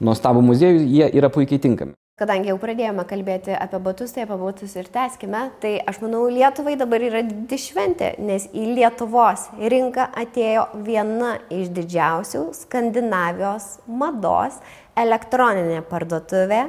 [0.06, 1.98] nuostabų muziejų, jie yra puikiai tinkami.
[2.16, 6.72] Kadangi jau pradėjome kalbėti apie batus, tai apie batus ir teskime, tai aš manau, Lietuvai
[6.80, 14.56] dabar yra didi šventė, nes į Lietuvos rinką atėjo viena iš didžiausių Skandinavijos mados
[14.96, 16.62] elektroninė parduotuvė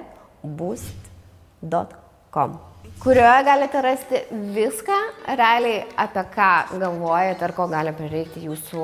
[0.43, 2.60] boost.com
[2.99, 4.99] kurioje galite rasti viską,
[5.31, 8.83] realiai apie ką galvojate ar ko gali prireikti jūsų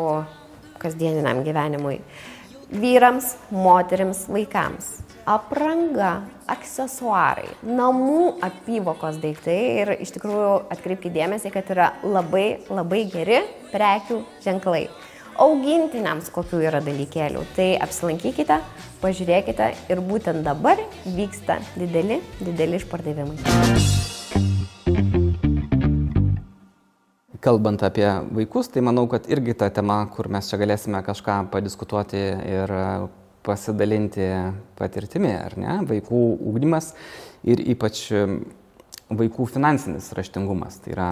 [0.80, 2.00] kasdieniniam gyvenimui.
[2.72, 11.94] Vyrams, moteriams, vaikams apranga, aksesuarai, namų apyvokos daiktai ir iš tikrųjų atkreipkite dėmesį, kad yra
[12.04, 13.40] labai labai geri
[13.72, 14.88] prekių ženklai.
[15.44, 18.60] Augintiniams kokių yra dalykėlių, tai apsilankykite,
[19.02, 23.40] pažiūrėkite ir būtent dabar vyksta dideli, dideli išpardavimai.
[27.44, 32.22] Kalbant apie vaikus, tai manau, kad irgi ta tema, kur mes čia galėsime kažką padiskutuoti
[32.54, 32.72] ir
[33.44, 34.28] pasidalinti
[34.80, 35.78] patirtimi, ar ne?
[35.90, 36.94] Vaikų ūkdymas
[37.48, 38.08] ir ypač
[39.14, 40.80] vaikų finansinis raštingumas.
[40.84, 41.08] Tai yra,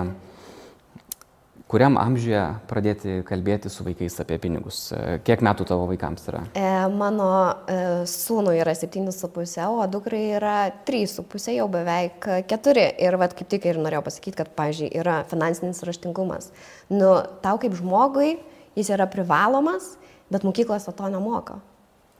[1.71, 4.83] kuriam amžiuje pradėti kalbėti su vaikais apie pinigus?
[5.27, 6.43] Kiek metų tavo vaikams yra?
[6.57, 7.29] E, mano
[7.69, 12.87] e, sūnui yra 7,5, o dukrai yra 3,5, jau beveik 4.
[13.05, 16.51] Ir vad kaip tik ir norėjau pasakyti, kad, pažiūrėjau, yra finansinis raštingumas.
[16.91, 18.37] Nu, tau kaip žmogui
[18.77, 19.95] jis yra privalomas,
[20.31, 21.59] bet mokyklos to nemoka.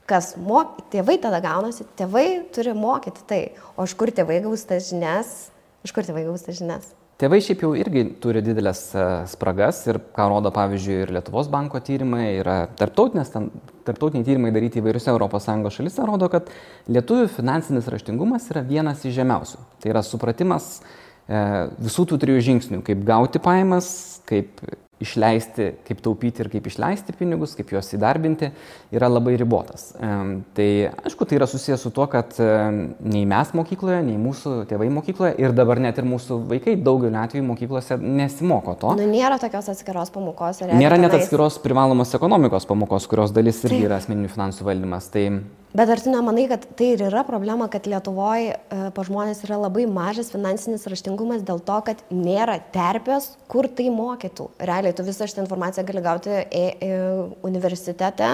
[0.08, 3.42] Kas mok, tėvai tada gaunasi, tėvai turi mokyti tai,
[3.76, 5.52] o iš kur tėvai gaus tas žinias,
[5.86, 6.90] iš kur tėvai gaus tas žinias.
[7.22, 11.78] Tėvai šiaip jau irgi turi didelės e, spragas ir ką rodo pavyzdžiui ir Lietuvos banko
[11.84, 16.50] tyrimai, yra tarptautiniai tyrimai daryti įvairiose ES šalise, rodo, kad
[16.90, 19.62] lietuvių finansinis raštingumas yra vienas iš žemiausių.
[19.78, 23.92] Tai yra supratimas e, visų tų trijų žingsnių, kaip gauti pajamas,
[24.26, 24.58] kaip
[25.02, 28.52] išleisti, kaip taupyti ir kaip išleisti pinigus, kaip juos įdarbinti,
[28.94, 29.90] yra labai ribotas.
[29.98, 30.68] Tai
[31.04, 35.56] aišku, tai yra susijęs su tuo, kad nei mes mokykloje, nei mūsų tėvai mokykloje ir
[35.56, 38.94] dabar net ir mūsų vaikai daugeliu atveju mokyklose nesimoko to.
[38.98, 40.62] Nu, nėra tokios atskiros pamokos.
[40.72, 45.10] Nėra net atskiros privalomos ekonomikos pamokos, kurios dalis irgi yra asmeninių finansų valdymas.
[45.12, 45.26] Tai
[45.72, 48.58] Bet ar tu nemanai, kad tai ir yra problema, kad Lietuvoje
[48.92, 54.50] pa žmonės yra labai mažas finansinis raštingumas dėl to, kad nėra terpės, kur tai mokytų.
[54.60, 56.96] Realiai tu visą šitą informaciją gali gauti e, e,
[57.46, 58.30] universitete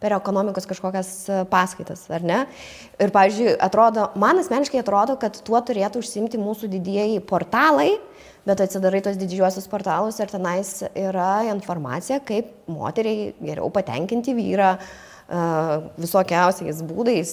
[0.00, 2.42] per ekonomikos kažkokias e, paskaitas, ar ne?
[3.00, 7.94] Ir, pavyzdžiui, atrodo, man asmeniškai atrodo, kad tuo turėtų užsimti mūsų didieji portalai,
[8.46, 14.76] bet atsidarai tos didžiuosius portalus ir tenais yra informacija, kaip moteriai geriau patenkinti vyrą
[15.98, 17.30] visokiausiais būdais,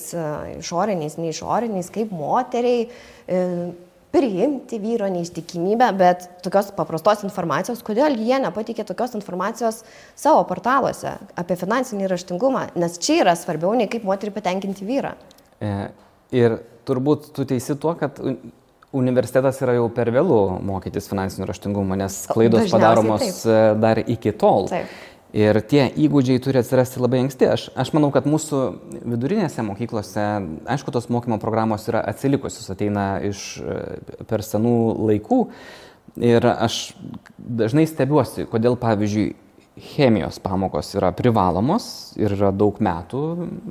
[0.57, 3.41] išoriniais, neišoriniais, kaip moteriai e,
[4.13, 9.82] priimti vyro neištikimybę, bet tokios paprastos informacijos, kodėl jie nepatikė tokios informacijos
[10.13, 15.15] savo portaluose apie finansinį raštingumą, nes čia yra svarbiau nei kaip moterį patenkinti vyrą.
[15.58, 15.71] E,
[16.36, 18.21] ir turbūt tu teisi tuo, kad
[18.93, 23.41] universitetas yra jau per vėlų mokytis finansinio raštingumo, nes klaidos padaromos taip.
[23.49, 24.69] E, dar iki tol.
[24.69, 24.93] Taip.
[25.34, 27.48] Ir tie įgūdžiai turi atsirasti labai anksti.
[27.50, 28.60] Aš, aš manau, kad mūsų
[29.02, 30.26] vidurinėse mokyklose,
[30.69, 33.48] aišku, tos mokymo programos yra atsilikusios, ateina iš
[34.30, 34.76] per senų
[35.10, 35.39] laikų.
[36.22, 36.84] Ir aš
[37.38, 39.32] dažnai stebiuosi, kodėl, pavyzdžiui,
[39.96, 43.22] chemijos pamokos yra privalomos ir yra daug metų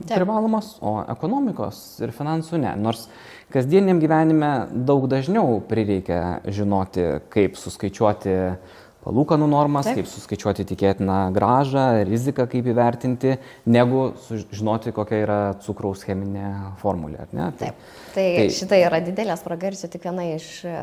[0.03, 0.17] Taip.
[0.17, 2.73] privalomos, o ekonomikos ir finansų ne.
[2.75, 3.07] Nors
[3.55, 10.01] kasdieniam gyvenime daug dažniau prireikia žinoti, kaip suskaičiuoti uh, palūkanų normas, Taip.
[10.01, 13.37] kaip suskaičiuoti tikėtiną gražą, riziką kaip įvertinti,
[13.67, 16.49] negu sužinoti, kokia yra cukraus cheminė
[16.83, 17.27] formulė.
[17.33, 17.85] Tai, Taip.
[18.15, 20.79] Tai, tai šitą yra didelė spraga ir čia tik viena iš e,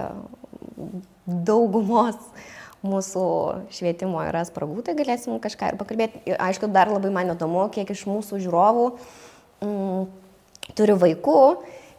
[1.25, 2.19] daugumos
[2.85, 3.25] mūsų
[3.75, 6.23] švietimo yra spragų, tai galėsim kažką ir pakalbėti.
[6.39, 8.85] Aišku, dar labai man įdomu, kiek iš mūsų žiūrovų
[9.65, 10.05] mm,
[10.79, 11.41] turi vaikų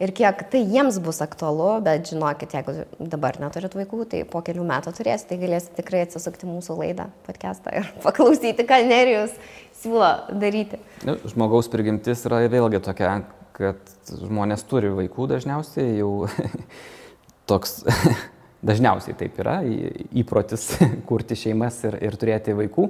[0.00, 2.74] ir kiek tai jiems bus aktualu, bet žinokit, jeigu
[3.12, 7.74] dabar neturit vaikų, tai po kelių metų turėsite, tai galėsite tikrai atsisukti mūsų laidą, podcastą
[7.80, 9.36] ir paklausyti, ką Nerijus
[9.80, 10.10] siūlo
[10.40, 10.80] daryti.
[11.06, 13.20] Nu, žmogaus prigimtis yra vėlgi tokia,
[13.56, 16.28] kad žmonės turi vaikų dažniausiai, jau
[17.50, 17.82] toks
[18.68, 20.72] dažniausiai taip yra, įprotis
[21.08, 22.88] kurti šeimas ir, ir turėti vaikų.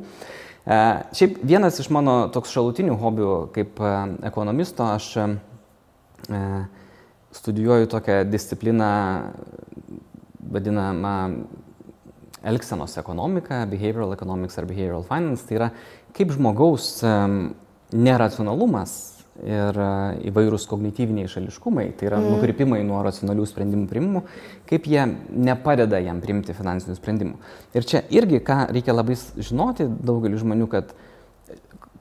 [0.60, 0.78] E,
[1.16, 3.94] šiaip vienas iš mano toks šalutinių hobių kaip e,
[4.28, 5.28] ekonomisto, aš e,
[7.36, 8.90] studijuoju tokią discipliną
[10.50, 11.14] vadinamą
[12.42, 15.46] elgsenos ekonomiką, behavioral economics ar behavioral finance.
[15.46, 15.70] Tai yra
[16.16, 16.98] kaip žmogaus
[17.92, 19.90] neracionalumas ir e,
[20.30, 22.32] įvairūs kognityviniai šališkumai, tai yra mm.
[22.34, 24.22] nukrypimai nuo racionalių sprendimų primimų,
[24.68, 27.38] kaip jie nepadeda jam priimti finansinių sprendimų.
[27.76, 30.92] Ir čia irgi, ką reikia labai žinoti daugeliu žmonių, kad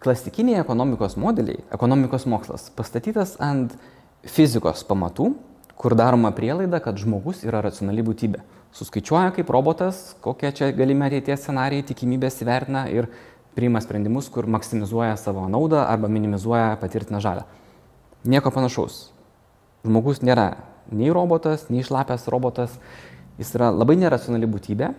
[0.04, 3.76] klasikiniai ekonomikos modeliai, ekonomikos mokslas pastatytas ant
[4.28, 5.34] fizikos pamatų,
[5.80, 8.42] kur daroma prielaida, kad žmogus yra racionali būtybė.
[8.76, 13.08] Suskaičiuoja kaip robotas, kokie čia galime ateities scenarijai, tikimybės įvertina ir
[13.58, 17.48] priima sprendimus, kur maksimizuoja savo naudą arba minimizuoja patirtiną žalę.
[18.28, 19.10] Nieko panašaus.
[19.88, 20.52] Žmogus nėra
[20.92, 22.76] nei robotas, nei šlapęs robotas,
[23.40, 24.92] jis yra labai neracionali būtybė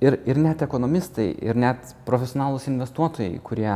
[0.00, 3.72] ir, ir net ekonomistai, ir net profesionalūs investuotojai, kurie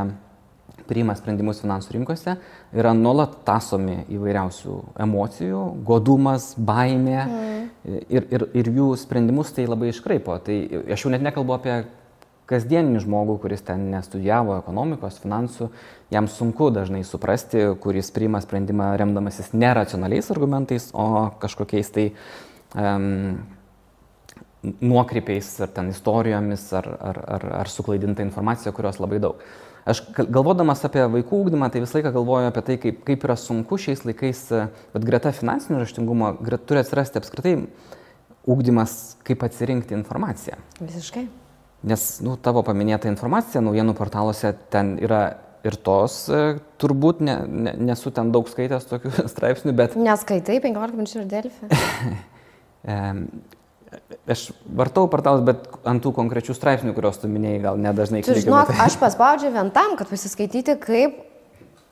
[0.85, 2.35] priima sprendimus finansų rinkose,
[2.75, 7.61] yra nuolat tasomi įvairiausių emocijų, godumas, baimė mm.
[8.13, 10.37] ir, ir, ir jų sprendimus tai labai iškraipo.
[10.45, 10.57] Tai
[10.93, 11.79] aš jau net nekalbu apie
[12.49, 15.71] kasdieninį žmogų, kuris ten nestudijavo ekonomikos, finansų,
[16.13, 22.11] jam sunku dažnai suprasti, kuris priima sprendimą remdamasis neracionaliais argumentais, o kažkokiais tai
[22.77, 23.39] um,
[24.81, 29.41] nuokrypiais ar ten istorijomis ar, ar, ar, ar suklaidinta informacija, kurios labai daug.
[29.85, 33.77] Aš galvodamas apie vaikų ūkdymą, tai visą laiką galvoju apie tai, kaip, kaip yra sunku
[33.77, 34.41] šiais laikais,
[34.95, 37.53] bet greta finansinio raštingumo gret, turi atsirasti apskritai
[38.49, 40.57] ūkdymas, kaip atsirinkti informaciją.
[40.81, 41.27] Visiškai.
[41.85, 45.21] Nes, nu, tavo paminėta informacija naujienų portaluose ten yra
[45.65, 46.23] ir tos,
[46.81, 49.97] turbūt ne, ne, nesu ten daug skaitęs tokių straipsnių, bet...
[49.97, 51.69] Neskaitai 15 minučių ir Delfį.
[54.29, 58.49] Aš vartau portalus, bet ant tų konkrečių straipsnių, kuriuos tu minėjai, gal nedažnai klikinu.
[58.49, 61.23] Žinok, aš paspaudžiu vien tam, kad pasiskaityti, kaip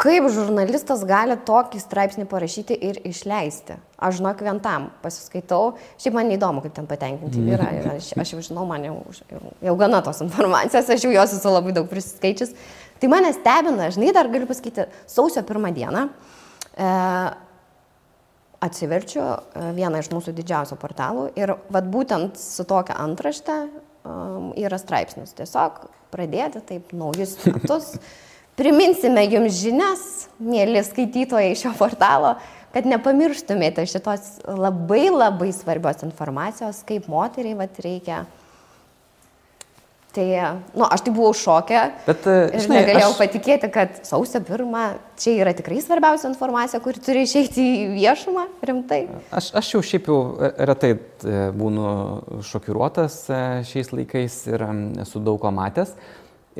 [0.04, 3.76] Kaip žurnalistas gali tokį straipsnį parašyti ir išleisti?
[4.02, 5.76] Aš žinok, vien tam pasiskaitau.
[6.02, 7.70] Šiaip man neįdomu, kaip ten patenkinti yra.
[7.94, 8.98] Aš, aš jau žinau, man jau,
[9.30, 12.56] jau, jau gana tos informacijos, aš jau jos esu labai daug prisiskaičius.
[13.00, 16.90] Tai mane stebina, žinai, dar galiu pasakyti, sausio pirmą dieną e,
[18.64, 24.80] atsiverčiu e, vieną iš mūsų didžiausių portalų ir vad būtent su tokia antrašte um, yra
[24.82, 25.36] straipsnis.
[25.38, 27.96] Tiesiog pradėti taip naujus metus.
[28.60, 30.04] Priminsime jums žinias,
[30.38, 32.36] mėly skaitytojai šio portalo,
[32.74, 38.24] kad nepamirštumėte šitos labai labai svarbios informacijos, kaip moteriai vat, reikia.
[40.14, 40.26] Tai,
[40.78, 41.80] nu, aš tai buvau šokę.
[42.06, 43.18] Bet, e, žinai, negalėjau aš...
[43.18, 44.84] patikėti, kad sausio pirmą
[45.18, 49.00] čia yra tikrai svarbiausia informacija, kuri turi išeiti į viešumą rimtai.
[49.34, 50.20] Aš, aš jau šiaip jau
[50.70, 51.88] retai e, būnu
[52.46, 53.40] šokiruotas e,
[53.72, 54.68] šiais laikais ir
[55.02, 55.96] esu daug ko matęs.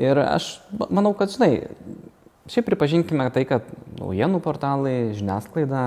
[0.02, 0.56] Ir aš
[0.90, 1.52] manau, kad, žinai,
[2.50, 5.84] šiaip pripažinkime tai, kad naujienų portalai, žiniasklaida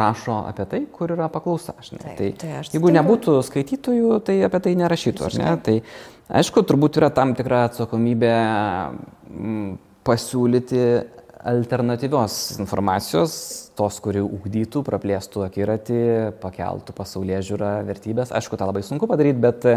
[0.00, 1.76] rašo apie tai, kur yra paklausa.
[1.90, 5.54] Taip, tai, tai jeigu nebūtų skaitytojų, tai apie tai nerašytų, ne?
[5.66, 5.76] Tai
[6.40, 8.34] aišku, turbūt yra tam tikra atsakomybė
[10.06, 10.84] pasiūlyti
[11.40, 13.34] alternatyvios informacijos,
[13.78, 16.00] tos, kuri ugdytų, praplėstų akiratį,
[16.42, 18.34] pakeltų pasaulyje žiūrą vertybės.
[18.36, 19.68] Aišku, tą labai sunku padaryti, bet,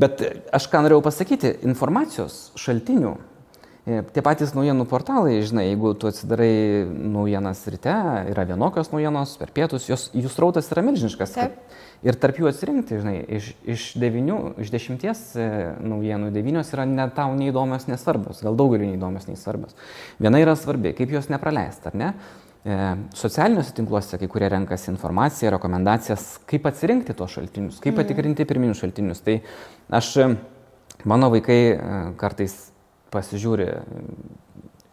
[0.00, 0.24] bet
[0.56, 3.16] aš ką norėjau pasakyti, informacijos šaltinių.
[3.86, 7.92] E, tie patys naujienų portalai, žinai, jeigu tu atsidarai naujienas ryte,
[8.32, 11.36] yra vienokios naujienos, per pietus, jos, jų srautas yra milžiniškas.
[11.36, 11.54] Taip.
[11.54, 15.46] Kad, ir tarp jų atsirinkti, žinai, iš, iš, devinių, iš dešimties e,
[15.86, 19.78] naujienų, devynios yra ne tau neįdomios, nesvarbios, gal daugeliu neįdomios, nesvarbios.
[20.18, 22.12] Viena yra svarbi, kaip jos nepraleisti, ar ne?
[22.66, 22.82] E,
[23.22, 28.02] socialiniuose tinkluose kai kurie renkasi informaciją, rekomendacijas, kaip atsirinkti tuos šaltinius, kaip mhm.
[28.02, 29.22] patikrinti pirminius šaltinius.
[29.22, 29.38] Tai
[29.94, 30.16] aš,
[31.06, 31.60] mano vaikai
[32.18, 32.64] kartais
[33.16, 33.72] pasižiūri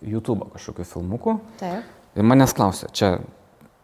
[0.07, 1.37] YouTube kažkokiu filmuku.
[1.61, 1.91] Taip.
[2.13, 3.17] Ir manęs klausia, čia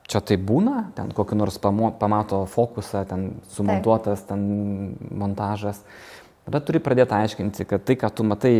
[0.10, 4.32] čia tai būna, ten kokį nors pamo, pamato fokusą, ten sumontuotas, Taip.
[4.32, 5.84] ten montažas.
[6.47, 8.54] Tada turi pradėti aiškinti, kad tai, ką tu matai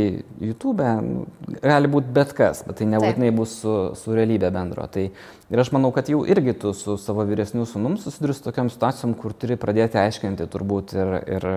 [0.44, 1.24] YouTube, nu,
[1.64, 4.86] gali būti bet kas, bet tai nebūtinai bus su, su realybė bendro.
[4.94, 5.08] Tai,
[5.50, 9.16] ir aš manau, kad jau irgi tu su savo vyresniu sunum susiduri su tokiam situacijom,
[9.18, 11.50] kur turi pradėti aiškinti turbūt ir, ir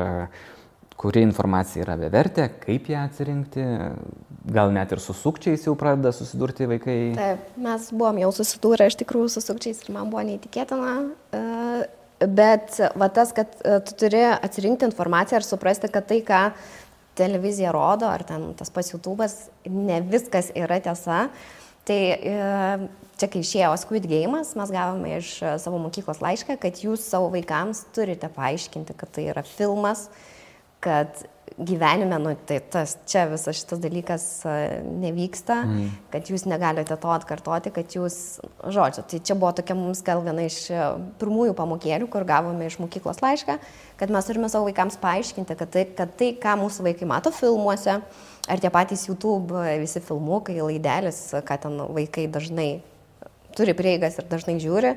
[1.03, 3.65] kuri informacija yra bevertė, kaip ją atsirinkti,
[4.55, 6.99] gal net ir su sukčiais jau pradeda susidurti vaikai.
[7.17, 10.95] Taip, mes buvom jau susidūrę iš tikrųjų su sukčiais ir man buvo neįtikėtina.
[11.35, 11.43] E,
[12.31, 16.45] bet va tas, kad e, tu turi atsirinkti informaciją ir suprasti, kad tai, ką
[17.19, 19.39] televizija rodo, ar ten tas pats YouTube'as,
[19.69, 21.25] ne viskas yra tiesa.
[21.89, 22.35] Tai e,
[23.19, 25.35] čia, kai išėjo Squid Game'as, mes gavome iš
[25.65, 30.29] savo mokyklos laišką, kad jūs savo vaikams turite paaiškinti, kad tai yra filmas, uh,
[30.83, 31.23] kad
[31.59, 34.25] gyvenime, nu, tai tas, čia visas šitas dalykas
[35.03, 35.89] nevyksta, mm.
[36.13, 38.17] kad jūs negalite to atkartoti, kad jūs,
[38.73, 40.65] žodžiu, tai čia buvo tokia mums gal viena iš
[41.21, 43.59] pirmųjų pamokėlių, kur gavome iš mokyklos laišką,
[44.01, 48.01] kad mes turime savo vaikams paaiškinti, kad tai, kad tai ką mūsų vaikai mato filmuose,
[48.49, 52.71] ar tie patys YouTube visi filmukai, laidelis, ką ten vaikai dažnai
[53.57, 54.97] turi prieigas ir dažnai žiūri,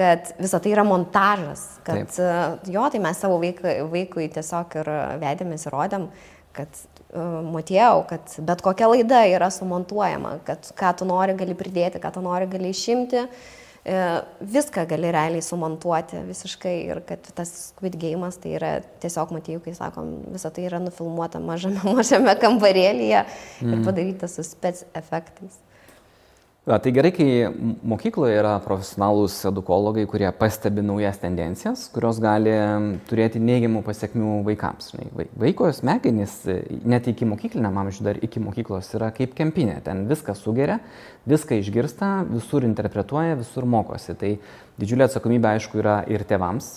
[0.00, 2.18] kad visa tai yra montažas, kad Taip.
[2.24, 4.88] E, jo, tai mes savo vaikui, vaikui tiesiog ir
[5.20, 6.06] vedėmės ir rodėm,
[6.56, 6.80] kad
[7.12, 12.14] uh, matėjau, kad bet kokia laida yra sumontuojama, kad ką tu nori gali pridėti, ką
[12.16, 14.16] tu nori gali išimti, uh,
[14.56, 18.72] viską gali realiai sumontuoti visiškai ir kad tas Squid Game'as tai yra
[19.04, 23.74] tiesiog matėjau, kai sakom, visa tai yra nufilmuota mažame, mažame kambarėlyje mm.
[23.74, 25.60] ir padaryta su spec efektais.
[26.68, 27.26] Ja, tai gerai, kai
[27.88, 32.52] mokykloje yra profesionalūs edukologai, kurie pastebi naujas tendencijas, kurios gali
[33.08, 34.90] turėti neigiamų pasiekmių vaikams.
[35.40, 36.34] Vaiko smegenys
[36.84, 39.78] net iki mokykliniam amžiui, dar iki mokyklos yra kaip kempinė.
[39.86, 40.76] Ten viską sugeria,
[41.32, 44.18] viską išgirsta, visur interpretuoja, visur mokosi.
[44.20, 44.34] Tai
[44.82, 46.68] didžiulė atsakomybė, aišku, yra ir tėvams,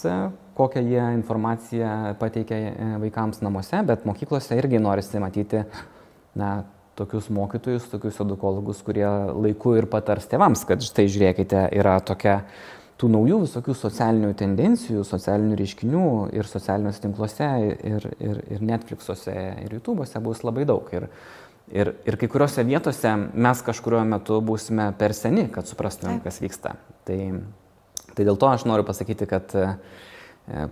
[0.55, 1.91] kokią jie informaciją
[2.23, 5.65] pateikia e, vaikams namuose, bet mokyklose irgi norisi matyti
[6.39, 6.61] na,
[6.97, 12.41] tokius mokytojus, tokius edukologus, kurie laiku ir patars tėvams, kad štai žiūrėkite, yra tokia
[13.01, 16.05] tų naujų visokių socialinių tendencijų, socialinių reiškinių
[16.37, 17.49] ir socialiniuose tinkluose,
[17.89, 19.33] ir, ir, ir Netflixuose,
[19.65, 20.87] ir YouTube'uose bus labai daug.
[20.93, 21.09] Ir,
[21.73, 26.77] ir, ir kai kuriuose vietose mes kažkurio metu būsime per seni, kad suprastumėm, kas vyksta.
[27.09, 27.19] Tai,
[28.13, 29.73] tai dėl to aš noriu pasakyti, kad uh,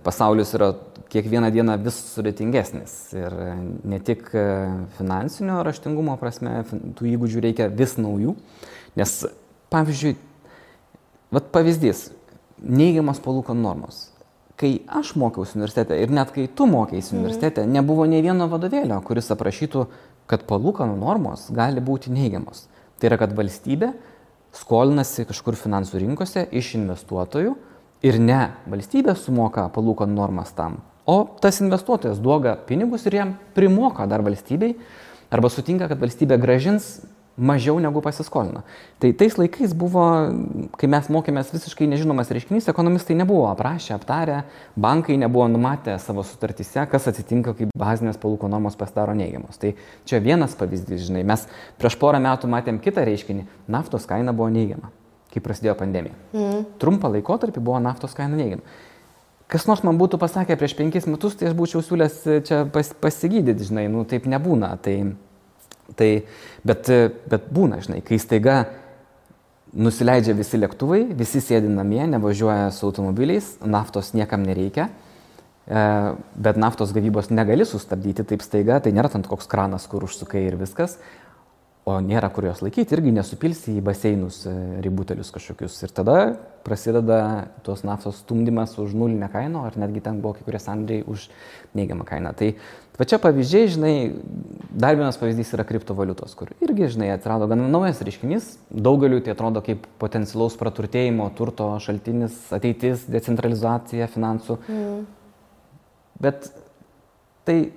[0.02, 0.74] pasaulis yra
[1.12, 3.36] kiekvieną dieną vis sudėtingesnis ir
[3.88, 4.44] ne tik e,
[4.98, 6.60] finansinio raštingumo prasme,
[6.96, 8.34] tų įgūdžių reikia vis naujų,
[9.00, 9.14] nes
[9.72, 10.14] pavyzdžiui,
[11.32, 12.10] vat pavyzdys,
[12.60, 14.06] neigiamas palūkanų normos.
[14.60, 17.22] Kai aš mokiausi universitete ir net kai tu mokėsi mhm.
[17.22, 19.86] universitete, nebuvo nei vieno vadovėlio, kuris aprašytų,
[20.30, 22.66] kad palūkanų normos gali būti neigiamos.
[23.00, 23.90] Tai yra, kad valstybė
[24.54, 27.56] skolinasi kažkur finansų rinkose iš investuotojų
[28.02, 34.06] ir ne valstybė sumoka palūkanų normas tam, o tas investuotojas duoda pinigus ir jam primoka
[34.10, 34.76] dar valstybei
[35.32, 36.98] arba sutinka, kad valstybė gražins
[37.36, 38.62] mažiau negu pasiskolino.
[39.00, 40.04] Tai tais laikais buvo,
[40.78, 44.42] kai mes mokėmės visiškai nežinomas reiškinys, ekonomistai nebuvo aprašę, aptarę,
[44.76, 49.60] bankai nebuvo numatę savo sutartyse, kas atsitinka, kai bazinės palūkanų normos pasidaro neigiamos.
[49.62, 49.74] Tai
[50.08, 51.46] čia vienas pavyzdys, žinai, mes
[51.80, 54.92] prieš porą metų matėm kitą reiškinį, naftos kaina buvo neigiama,
[55.32, 56.14] kai prasidėjo pandemija.
[56.36, 56.64] Mm.
[56.82, 58.64] Trumpą laikotarpį buvo naftos kaina neigiama.
[59.52, 63.68] Kas nors man būtų pasakę prieš penkis metus, tai aš būčiau siūlęs čia pas, pasigydyti,
[63.68, 64.72] žinai, nu taip nebūna.
[64.80, 64.96] Tai,
[65.98, 66.08] Tai,
[66.64, 66.88] bet,
[67.28, 68.62] bet būna, žinai, kai staiga
[69.72, 74.88] nusileidžia visi lėktuvai, visi sėdi namie, nevažiuoja su automobiliais, naftos niekam nereikia,
[75.66, 75.82] e,
[76.46, 80.58] bet naftos gavybos negali sustabdyti taip staiga, tai nėra tam koks kranas, kur užsukai ir
[80.60, 80.98] viskas,
[81.82, 84.52] o nėra kur jos laikyti, irgi nesupilsi į baseinus e,
[84.84, 85.80] ributelius kažkokius.
[85.82, 86.16] Ir tada
[86.62, 87.16] prasideda
[87.66, 91.26] tos naftos stumdymas už nulinę kainą, ar netgi ten buvo kai kurie sandriai už
[91.74, 92.30] neigiamą kainą.
[92.38, 92.52] Tai
[93.00, 93.94] va čia pavyzdžiai, žinai,
[94.70, 99.64] dar vienas pavyzdys yra kriptovaliutos, kur irgi, žinai, atsirado gan naujas reiškinys, daugeliu tai atrodo
[99.66, 104.60] kaip potencialaus praturtėjimo, turto šaltinis, ateitis, decentralizacija finansų.
[104.70, 105.06] Mm.
[106.22, 106.52] Bet
[107.42, 107.72] tai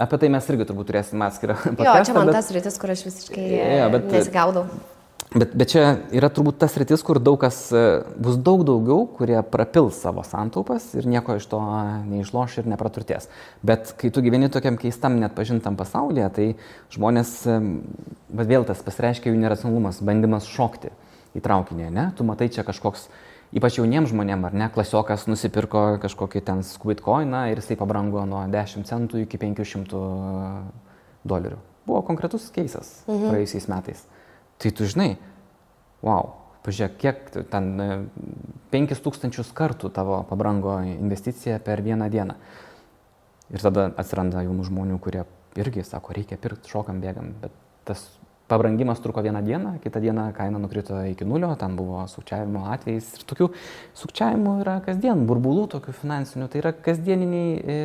[0.00, 1.84] Apie tai mes irgi turbūt turėsime atskirą podcastą.
[1.84, 2.38] Jo, čia man bet...
[2.38, 4.66] tas rytis, kur aš visiškai jo, bet, nesigaudau.
[5.32, 7.82] Bet, bet čia yra turbūt tas rytis, kur daug kas e,
[8.20, 11.60] bus daug daugiau, kurie prapils savo santaupas ir nieko iš to
[12.08, 13.30] neišloš ir nepraturtės.
[13.64, 16.48] Bet kai tu gyveni tokiam keistam, net pažintam pasaulyje, tai
[16.92, 17.58] žmonės, e,
[18.32, 20.92] bet vėl tas pasireiškia jų neracionalumas, bandymas šokti
[21.36, 22.10] į traukinį, ne?
[22.16, 23.08] Tu matai čia kažkoks
[23.56, 28.44] ypač jauniems žmonėms, ar ne, klasiokas nusipirko kažkokį ten squid coiną ir jisai pabrango nuo
[28.50, 30.02] 10 centų iki 500
[31.28, 31.58] dolerių.
[31.86, 33.28] Buvo konkretus keisas mhm.
[33.32, 34.06] praėjusiais metais.
[34.62, 35.16] Tai tu žinai,
[36.06, 36.34] wow,
[36.66, 38.08] pažiūrėk, kiek ten
[38.72, 42.38] 5000 kartų tavo pabrango investicija per vieną dieną.
[43.52, 45.26] Ir tada atsiranda jaunų žmonių, kurie
[45.60, 47.52] irgi sako, reikia pirkti, šokam, bėgam, bet
[47.84, 48.06] tas
[48.52, 53.22] Pabrangimas truko vieną dieną, kitą dieną kaina nukrito iki nulio, ten buvo sukčiavimo atvejais ir
[53.30, 53.46] tokių
[53.96, 57.78] sukčiavimų yra kasdien, burbulų tokių finansinių, tai yra kasdieniniai e,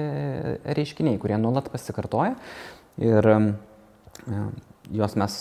[0.76, 2.36] reiškiniai, kurie nuolat pasikartoja
[3.00, 3.38] ir e,
[4.92, 5.40] juos mes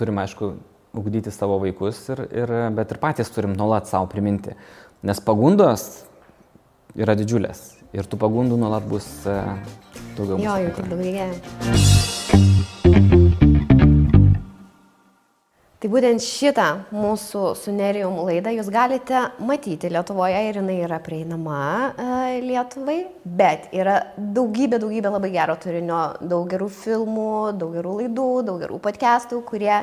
[0.00, 0.54] turime, aišku,
[0.96, 4.56] ugdyti savo vaikus, ir, ir, bet ir patys turim nuolat savo priminti,
[5.04, 5.90] nes pagundos
[6.96, 9.36] yra didžiulės ir tų pagundų nuolat bus e,
[10.16, 10.40] daugiau.
[10.40, 12.72] Jo, jau tik daugėja.
[15.84, 16.66] Tai būtent šitą
[16.96, 21.58] mūsų su Nerijum laidą jūs galite matyti Lietuvoje ir jinai yra prieinama
[22.00, 28.30] e, Lietuvai, bet yra daugybė, daugybė labai gero turinio, daug gerų filmų, daug gerų laidų,
[28.48, 29.74] daug gerų podcastų, kurie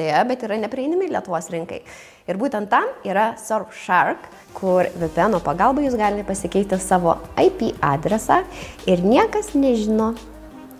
[0.00, 1.82] dėja, bet yra neprieinami Lietuvos rinkai.
[2.24, 8.40] Ir būtent tam yra Surfshark, kur VPN pagalba jūs galite pasikeisti savo IP adresą
[8.88, 10.14] ir niekas nežino,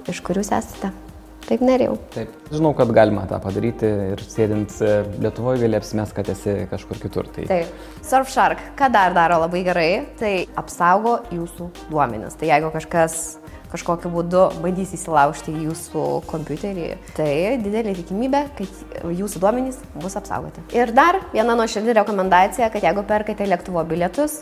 [0.08, 0.94] iš kur jūs esate.
[1.50, 1.96] Taip norėjau.
[2.14, 7.00] Taip, žinau, kad galima tą padaryti ir sėdint e, Lietuvoje gali apsimest, kad esi kažkur
[7.02, 7.26] kitur.
[7.34, 7.48] Tai...
[7.50, 7.72] Taip.
[8.06, 9.88] Surfshark, ką dar daro labai gerai,
[10.20, 12.38] tai apsaugo jūsų duomenis.
[12.38, 13.18] Tai jeigu kažkas
[13.70, 17.32] kažkokiu būdu bandys įsilaužti į jūsų kompiuterį, tai
[17.62, 20.62] didelė tikimybė, kad jūsų duomenys bus apsaugoti.
[20.74, 24.40] Ir dar viena nuoširdį rekomendacija, kad jeigu perkate lėktuvo bilietus,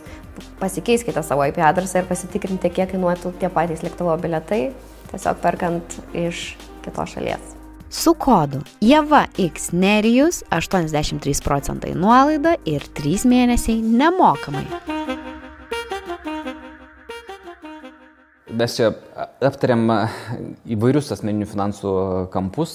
[0.63, 4.69] pasikeiskite savo IP adresą ir pasitikrinkite, kiek kainuotų tie patys lėktuvo bilietai,
[5.13, 6.51] tiesiog perkant iš
[6.89, 7.55] kitos šalies.
[7.91, 14.67] Su kodu Jeva X Nerijus 83 procentai nuolaida ir 3 mėnesiai nemokamai.
[18.59, 18.91] Mes čia
[19.45, 19.87] aptariam
[20.69, 21.91] įvairius asmeninių finansų
[22.33, 22.75] kampus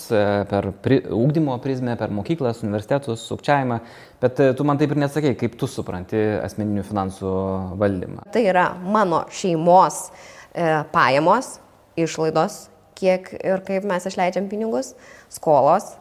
[0.50, 3.80] per pri, ūkdymo prizmę, per mokyklas, universitetus, sukčiavimą,
[4.22, 7.34] bet tu man taip ir nesakai, kaip tu supranti asmeninių finansų
[7.82, 8.30] valdymą.
[8.34, 11.58] Tai yra mano šeimos e, pajamos,
[12.00, 12.64] išlaidos
[12.98, 14.94] kiek ir kaip mes išleidžiam pinigus,
[15.34, 15.94] skolos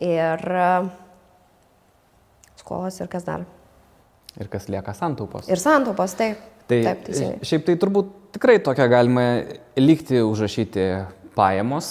[0.00, 0.44] ir
[2.60, 3.44] skolos ir kas dar.
[4.38, 5.48] Ir kas lieka santaupos.
[5.50, 6.38] Ir santaupos, taip.
[6.70, 7.46] Tai taip, teisingai.
[7.50, 9.24] šiaip tai turbūt tikrai tokia galima
[9.74, 10.84] lygti užrašyti
[11.34, 11.88] pajamos,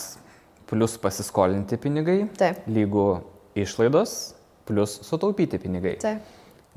[0.69, 2.61] plus pasiskolinti pinigai, taip.
[2.69, 3.07] lygų
[3.59, 4.15] išlaidos,
[4.69, 5.97] plus sutaupyti pinigai.
[5.99, 6.23] Taip.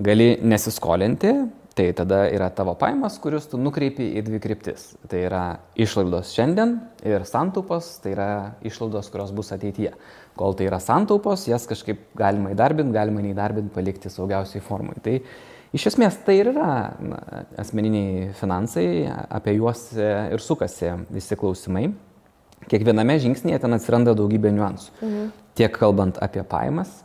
[0.03, 1.31] Gali nesiskolinti,
[1.73, 4.91] Tai tada yra tavo paimas, kurius tu nukreipi į dvi kryptis.
[5.09, 5.43] Tai yra
[5.81, 6.75] išlaidos šiandien
[7.09, 8.27] ir santaupos, tai yra
[8.67, 9.95] išlaidos, kurios bus ateityje.
[10.37, 15.01] Kol tai yra santaupos, jas kažkaip galima įdarbinti, galima neįdarbinti, palikti saugiausiai formui.
[15.05, 15.17] Tai
[15.73, 16.69] iš esmės tai ir yra
[17.01, 17.23] na,
[17.65, 18.87] asmeniniai finansai,
[19.33, 21.87] apie juos ir sukasi visi klausimai.
[22.69, 24.93] Kiekviename žingsnėje ten atsiranda daugybė niuansų.
[25.01, 25.33] Mhm.
[25.57, 27.01] Tiek kalbant apie pajamas,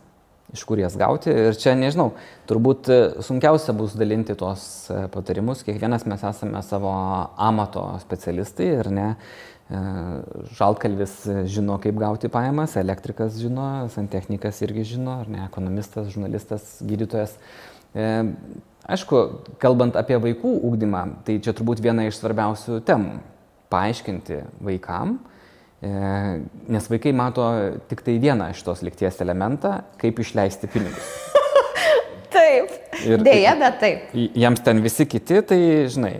[0.53, 1.31] iš kur jas gauti.
[1.31, 2.11] Ir čia, nežinau,
[2.49, 2.89] turbūt
[3.25, 5.63] sunkiausia bus dalinti tuos patarimus.
[5.67, 6.93] Kiekvienas mes esame savo
[7.49, 9.09] amato specialistai ir ne.
[10.57, 11.19] Žaltkalvis
[11.51, 17.35] žino, kaip gauti pajamas, elektrikas žino, santechnikas irgi žino, ar ne, ekonomistas, žurnalistas, gydytojas.
[18.87, 19.23] Aišku,
[19.59, 23.17] kalbant apie vaikų ūkdymą, tai čia turbūt viena iš svarbiausių temų-
[23.73, 25.36] paaiškinti vaikam, E,
[25.82, 27.45] nes vaikai mato
[27.89, 31.11] tik tai vieną iš tos likties elementą, kaip išleisti pinigus.
[32.34, 32.73] taip.
[33.05, 34.09] Ir, Deja, bet taip.
[34.15, 35.59] Jiems ten visi kiti, tai
[35.91, 36.15] žinai,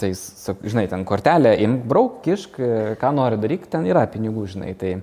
[0.00, 2.60] tai, žinai, ten kortelė, imk, brauk, kišk,
[3.00, 4.74] ką nori daryk, ten yra pinigų, žinai.
[4.78, 4.94] Tai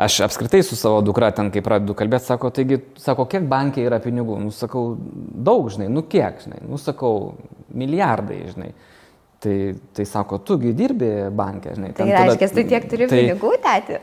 [0.00, 4.00] aš apskritai su savo dukra ten, kai pradedu kalbėti, sako, taigi, sako, kiek bankė yra
[4.02, 4.40] pinigų?
[4.48, 7.36] Nusakau, daug, žinai, nu kiek, žinai, nusakau,
[7.70, 8.72] milijardai, žinai.
[9.40, 9.56] Tai,
[9.96, 11.94] tai sako, tugi dirbi bankė, žinai.
[11.96, 12.56] Tai reiškia, tada...
[12.58, 13.20] tu tiek turi tai...
[13.22, 14.00] pinigų, tėti.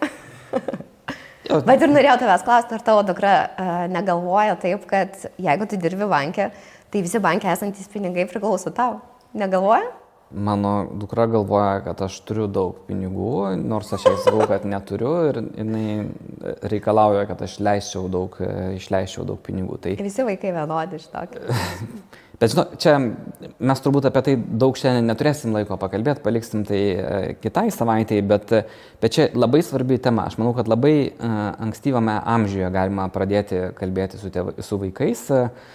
[1.67, 6.09] Bet ir norėjau tavęs klausti, ar tavo dukra uh, negalvoja taip, kad jeigu tu dirbi
[6.09, 6.49] bankė,
[6.91, 8.97] tai visi bankė esantis pinigai priklauso tau.
[9.37, 9.85] Negalvoja?
[10.27, 15.39] Mano dukra galvoja, kad aš turiu daug pinigų, nors aš jai sakau, kad neturiu ir
[15.39, 18.35] jinai reikalauja, kad aš leisčiau daug,
[18.75, 19.77] išleisčiau daug pinigų.
[19.85, 19.93] Tai...
[20.03, 21.45] Visi vaikai vienodi iš tokio.
[22.37, 27.21] Bet žinau, čia mes turbūt apie tai daug šiandien neturėsim laiko pakalbėti, paliksim tai e,
[27.41, 28.53] kitai savaitėjai, bet,
[29.01, 30.27] bet čia labai svarbi tema.
[30.29, 35.73] Aš manau, kad labai uh, ankstyvame amžiuje galima pradėti kalbėti su, tėva, su vaikais, uh,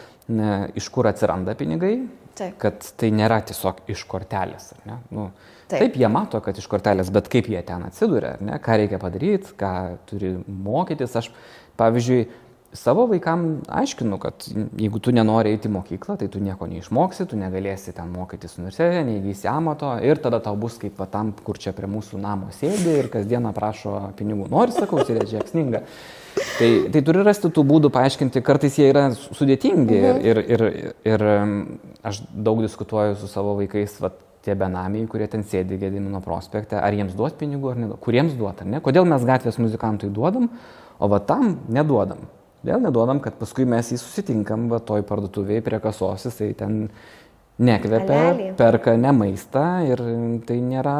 [0.79, 1.97] iš kur atsiranda pinigai,
[2.39, 2.55] taip.
[2.63, 4.71] kad tai nėra tiesiog iš kortelės.
[4.87, 5.33] Nu,
[5.67, 5.81] taip.
[5.81, 9.73] taip, jie mato, kad iš kortelės, bet kaip jie ten atsiduria, ką reikia padaryti, ką
[10.11, 11.19] turi mokytis.
[11.19, 11.33] Aš,
[11.81, 12.23] pavyzdžiui,
[12.73, 14.47] savo vaikam aiškinu, kad
[14.79, 19.05] jeigu tu nenori eiti į mokyklą, tai tu nieko neišmoksi, tu negalėsi ten mokytis universitete,
[19.09, 22.97] neįgysi amato ir tada tau bus kaip va, tam, kur čia prie mūsų namo sėdi
[23.03, 24.49] ir kasdieną prašo pinigų.
[24.53, 25.85] Nori, sakau, sėdėdžiai, sninga.
[26.33, 30.27] Tai, tai turi rasti tų būdų paaiškinti, kartais jie yra sudėtingi mhm.
[30.33, 31.27] ir, ir, ir, ir
[32.09, 36.95] aš daug diskutuoju su savo vaikais, va, tie benamiai, kurie ten sėdi Gedimino prospekte, ar
[36.97, 40.49] jiems duot pinigų ar neduot, kuriems duot, ar ne, kodėl mes gatvės muzikantui duodam,
[40.99, 42.25] o va tam neduodam.
[42.63, 46.85] Vėl neduodam, kad paskui mes jį susitinkam, va toj parduotuvėje prie kasos, jisai ten
[47.63, 48.51] nekvepia, Alelį.
[48.59, 50.03] perka ne maistą ir
[50.47, 50.97] tai nėra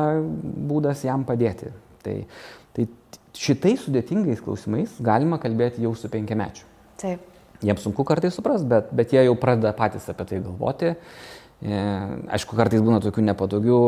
[0.73, 1.71] būdas jam padėti.
[2.03, 2.17] Tai,
[2.75, 2.89] tai
[3.39, 6.67] šitais sudėtingais klausimais galima kalbėti jau su penkiamečiu.
[7.03, 7.29] Taip.
[7.63, 10.97] Jiems sunku kartais supras, bet, bet jie jau pradeda patys apie tai galvoti.
[11.63, 11.79] E,
[12.35, 13.79] aišku, kartais būna tokių nepatogių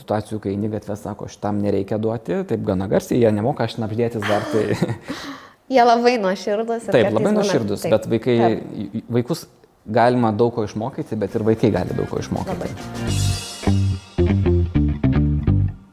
[0.00, 4.48] situacijų, kai eini gatvė sako, šitam nereikia duoti, taip gana garsiai, jie nemoka šnapždėtis dar.
[4.48, 4.64] Tai...
[5.70, 6.88] Jie labai nuoširdus.
[6.90, 9.04] Taip, labai nuoširdus, bet vaikai, taip.
[9.14, 9.44] vaikus
[9.86, 12.58] galima daug ko išmokyti, bet ir vaikai gali daug ko išmokyti.
[12.58, 12.70] Labai.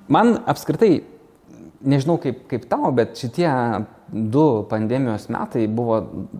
[0.09, 1.03] Man apskritai,
[1.85, 3.51] nežinau kaip, kaip tau, bet šitie
[4.09, 5.99] du pandemijos metai buvo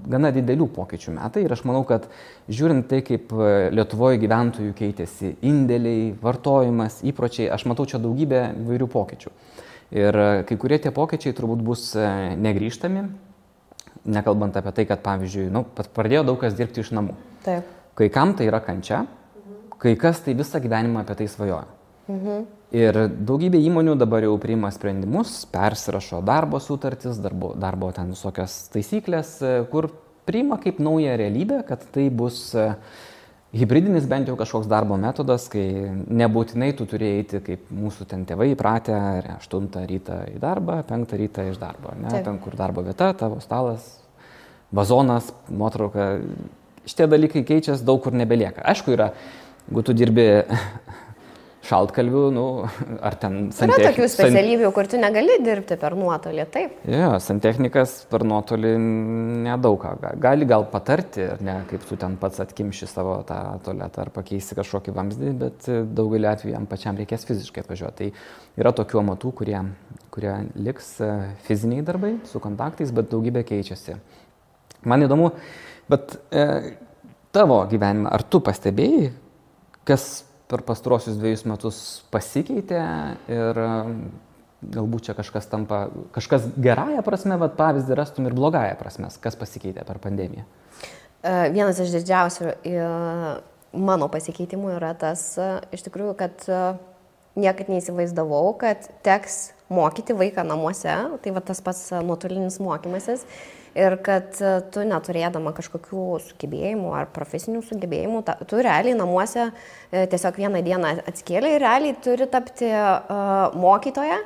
[0.09, 2.09] gana didelių pokyčių metai ir aš manau, kad
[2.49, 3.29] žiūrint tai, kaip
[3.77, 9.29] Lietuvoje gyventojų keitėsi indėliai, vartojimas, įpročiai, aš matau čia daugybę vairių pokyčių.
[9.93, 10.19] Ir
[10.49, 13.05] kai kurie tie pokyčiai turbūt bus negryžtami,
[14.07, 15.63] nekalbant apie tai, kad, pavyzdžiui, nu,
[15.95, 17.15] pradėjo daug kas dirbti iš namų.
[17.45, 17.67] Taip.
[17.97, 19.05] Kai kam tai yra kančia,
[19.81, 21.67] kai kas tai visą gyvenimą apie tai svajoja.
[22.07, 22.45] Mhm.
[22.77, 22.97] Ir
[23.27, 29.37] daugybė įmonių dabar jau priima sprendimus, persirašo darbo sutartis, darbo, darbo ten visokias taisyklės,
[29.71, 29.87] kur
[30.27, 32.75] priima kaip naują realybę, kad tai bus uh,
[33.55, 38.51] hybridinis bent jau kažkoks darbo metodas, kai nebūtinai tu turi eiti, kaip mūsų ten tėvai
[38.53, 38.97] įpratę,
[39.37, 41.93] 8 rytą į darbą, 5 rytą iš darbo.
[41.95, 42.11] Ne?
[42.11, 42.25] Taip.
[42.27, 43.87] Ten, kur darbo vieta, tavo stalas,
[44.75, 46.17] vazonas, nuotrauka.
[46.87, 48.63] Šitie dalykai keičiasi, daug kur nebelieka.
[48.67, 49.11] Aišku, yra,
[49.67, 50.27] jeigu tu dirbi
[51.67, 52.45] šaltkalvių, nu,
[53.07, 53.83] ar ten santechnikas.
[53.83, 56.79] Yra tokių specialybių, kur tu negali dirbti per nuotolį, taip?
[56.87, 58.73] Jo, ja, santechnikas per nuotolį
[59.47, 59.95] nedaug ką.
[60.23, 64.95] Gali gal patarti, ne, kaip tu ten pats atkimši savo tą tualetą ar pakeisti kažkokį
[64.95, 67.97] vamzdį, bet daugelį atvejų jam pačiam reikės fiziškai atvažiuoti.
[67.97, 68.11] Tai
[68.61, 69.57] yra tokių amatų, kurie,
[70.13, 71.09] kurie liks e,
[71.47, 73.97] fiziniai darbai su kontaktais, bet daugybė keičiasi.
[74.87, 75.31] Man įdomu,
[75.89, 76.45] bet e,
[77.33, 79.09] tavo gyvenime, ar tu pastebėjai,
[79.87, 81.79] kas per pastarosius dviejus metus
[82.13, 82.79] pasikeitė
[83.31, 83.97] ir um,
[84.63, 89.85] galbūt čia kažkas tampa, kažkas gerąją prasme, bet pavyzdį rastum ir blogąją prasme, kas pasikeitė
[89.87, 90.47] per pandemiją.
[91.21, 92.77] E, vienas iš didžiausių e,
[93.77, 96.47] mano pasikeitimų yra tas, e, iš tikrųjų, kad
[97.37, 103.25] niekad neįsivaizdavau, kad teks mokyti vaiką namuose, tai va tas pats nuotolinis mokymasis.
[103.77, 110.07] Ir kad e, tu neturėdama kažkokių sugebėjimų ar profesinių sugebėjimų, ta, tu realiai namuose e,
[110.09, 114.17] tiesiog vieną dieną atskėlė ir realiai turi tapti uh, mokytoja,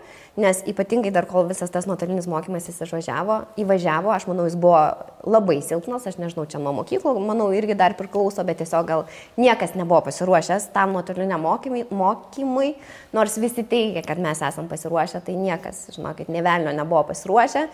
[0.41, 4.79] nes ypatingai dar kol visas tas nuotolinis mokymas įsivažiavo, įvažiavo, aš manau, jis buvo
[5.27, 9.05] labai silpnas, aš nežinau, čia nuo mokyklų, manau, irgi dar priklauso, bet tiesiog gal
[9.39, 12.73] niekas nebuvo pasiruošęs tam nuotoliniam mokymui, mokymui,
[13.15, 17.67] nors visi teigia, kad mes esam pasiruošę, tai niekas, žinokit, nevelnio nebuvo pasiruošę.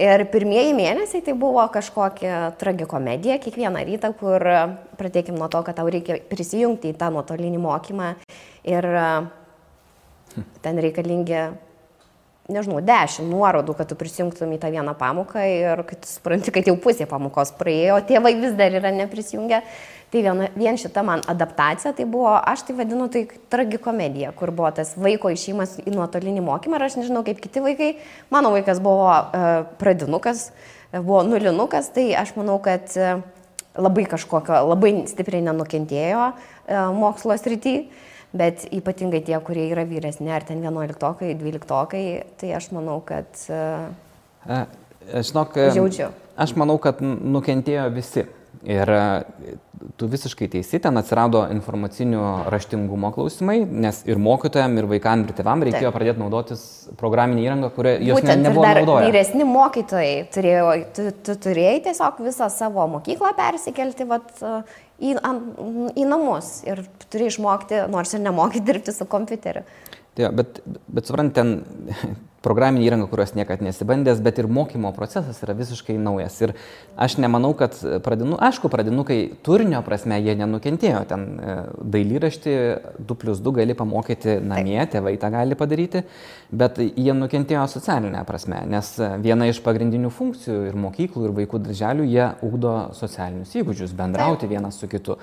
[0.00, 4.44] Ir pirmieji mėnesiai tai buvo kažkokia tragikomedija kiekvieną rytą, kur
[4.96, 8.14] pradėkim nuo to, kad tau reikia prisijungti į tą nuotolinį mokymą
[8.70, 8.88] ir
[10.62, 11.42] ten reikalingi
[12.50, 16.76] nežinau, dešimt nuorodų, kad tu prisijungtum į tą vieną pamoką ir tu supranti, kad jau
[16.80, 19.62] pusė pamokos praėjo, tėvai vis dar yra neprisijungę.
[20.10, 24.72] Tai viena, vien šita man adaptacija, tai buvo, aš tai vadinu, tai tragikomedija, kur buvo
[24.74, 27.92] tas vaiko išėjimas į nuotolinį mokymą ir aš nežinau kaip kiti vaikai,
[28.34, 30.48] mano vaikas buvo uh, pradinukas,
[30.96, 33.22] buvo nulinukas, tai aš manau, kad uh,
[33.78, 37.76] labai kažkokio, labai stipriai nenukentėjo uh, mokslo srity.
[38.36, 42.04] Bet ypatingai tie, kurie yra vyresni, ar ten 11-okai, 12-okai,
[42.38, 43.26] tai aš manau, kad...
[43.50, 44.62] Uh,
[45.10, 46.12] Žinok, žiaudžiu.
[46.40, 48.28] Aš manau, kad nukentėjo visi.
[48.60, 48.90] Ir
[49.96, 55.64] tu visiškai teisi, ten atsirado informacinių raštingumo klausimai, nes ir mokytojams, ir vaikams, ir tėvam
[55.64, 55.96] reikėjo Taip.
[55.96, 56.64] pradėti naudotis
[57.00, 59.08] programinę įrangą, kurią jos Būtent, ne, nebuvo naudoję.
[59.08, 60.66] Vyresni mokytojai turėjo,
[60.98, 64.28] tu, tu turėjai tiesiog visą savo mokyklą persikelti vat,
[65.00, 65.14] į,
[65.96, 69.64] į namus ir turi išmokti, nors ir nemokyti dirbti su kompiuteriu.
[70.20, 70.60] Tai, bet,
[70.92, 71.62] bet suprant, ten
[72.44, 76.38] programinė įranga, kurios niekada nesibandęs, bet ir mokymo procesas yra visiškai naujas.
[76.44, 76.52] Ir
[77.00, 81.02] aš nemanau, kad pradinu, aišku, pradinukai turinio prasme jie nenukentėjo.
[81.10, 81.56] Ten e,
[81.96, 82.56] dailyraštį
[83.04, 86.04] 2 plus 2 gali pamokyti namie, tėvai tą gali padaryti,
[86.52, 88.92] bet jie nukentėjo socialinė prasme, nes
[89.24, 94.56] viena iš pagrindinių funkcijų ir mokyklų, ir vaikų darželių jie ugdo socialinius įgūdžius, bendrauti Taip.
[94.56, 95.20] vienas su kitu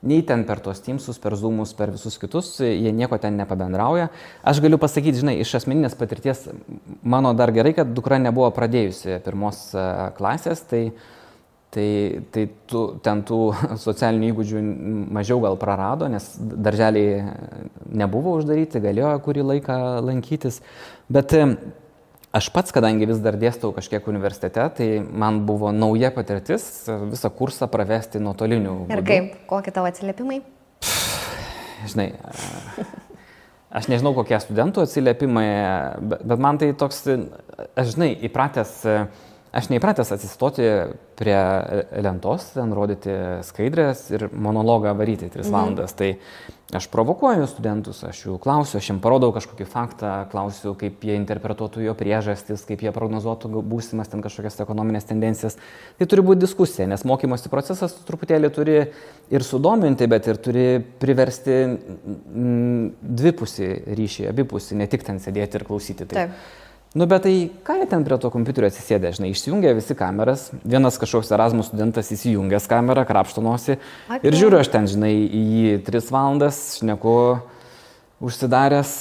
[0.00, 4.08] nei ten per tos Teamsus, per Zoomus, per visus kitus, jie nieko ten nepabendrauja.
[4.46, 6.46] Aš galiu pasakyti, žinai, iš asmeninės patirties,
[7.02, 9.86] mano dar gerai, kad dukra nebuvo pradėjusi pirmos e,
[10.18, 10.84] klasės, tai,
[11.74, 11.88] tai,
[12.34, 13.40] tai tu, ten tų
[13.86, 14.62] socialinių įgūdžių
[15.18, 17.26] mažiau gal prarado, nes darželiai
[17.90, 20.62] nebuvo uždaryti, galėjo kurį laiką lankytis.
[21.10, 21.34] Bet
[22.38, 27.66] Aš pats, kadangi vis dar dėstau kažkiek universitete, tai man buvo nauja patirtis visą kursą
[27.72, 28.84] pravesti nuotoliniu.
[28.94, 30.38] Ir kaip, kokie tavo atsiliepimai?
[31.90, 32.06] Žinai,
[33.80, 35.48] aš nežinau, kokie studentų atsiliepimai,
[36.14, 37.02] bet man tai toks,
[37.74, 38.76] aš žinai, įpratęs,
[39.58, 40.68] aš neįpratęs atsistoti
[41.18, 41.40] prie
[42.06, 43.18] lentos, ten rodyti
[43.50, 45.56] skaidrės ir monologą varyti 3 mhm.
[45.56, 45.98] valandas.
[45.98, 46.12] Tai
[46.68, 51.86] Aš provokuoju studentus, aš jų klausiu, aš jiems parodau kažkokį faktą, klausiu, kaip jie interpretuotų
[51.86, 55.56] jo priežastis, kaip jie prognozuotų būsimas ten kažkokias ekonominės tendencijas.
[55.96, 58.76] Tai turi būti diskusija, nes mokymosi procesas truputėlį turi
[59.32, 60.68] ir sudominti, bet ir turi
[61.00, 61.56] priversti
[63.24, 66.04] dvipusį ryšį, abipusį, ne tik ten sėdėti ir klausyti.
[66.04, 66.28] Tai.
[66.28, 66.67] Taip.
[66.96, 70.96] Nu, bet tai ką jie ten prie to kompiuterio atsisėdė, žinai, išsijungia visi kameras, vienas
[70.96, 74.22] kažkoks Erasmus studentas įsijungęs kamerą, krapšto nosį okay.
[74.24, 77.12] ir žiūriu aš ten, žinai, į jį tris valandas, šneku
[78.24, 78.94] užsidaręs.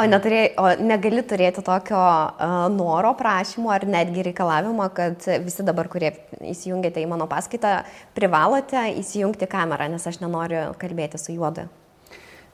[0.00, 5.92] O, neturėjai, o negali turėti tokio uh, noro, prašymo ar netgi reikalavimo, kad visi dabar,
[5.92, 7.74] kurie įsijungėte į mano paskaitą,
[8.16, 11.68] privalote įsijungti kamerą, nes aš nenoriu kalbėti su juodu.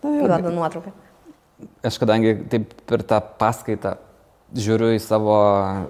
[0.02, 0.96] Juodu nuotrauką.
[1.86, 3.94] Aš kadangi taip per tą paskaitą
[4.57, 5.38] žiūriu į savo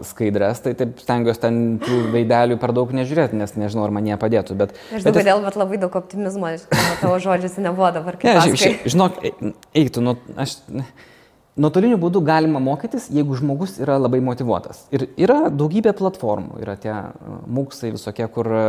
[0.07, 4.17] skaidrės, tai taip stengiuosi ten tų veidelių per daug nežiūrėti, nes nežinau, ar man jie
[4.19, 4.57] padėtų.
[4.59, 6.51] Bet, nežinau, bet kodėl, bet labai daug optimizmo
[7.03, 8.19] tavo žodžiuose nebuvo dabar.
[8.27, 8.35] Ne,
[8.89, 9.23] žinok,
[9.79, 10.59] eiktų, nu, aš
[11.59, 14.85] Nuotoliniu būdu galima mokytis, jeigu žmogus yra labai motivuotas.
[14.95, 18.61] Ir yra daugybė platformų, yra tie e, mūksai visokie, kur e,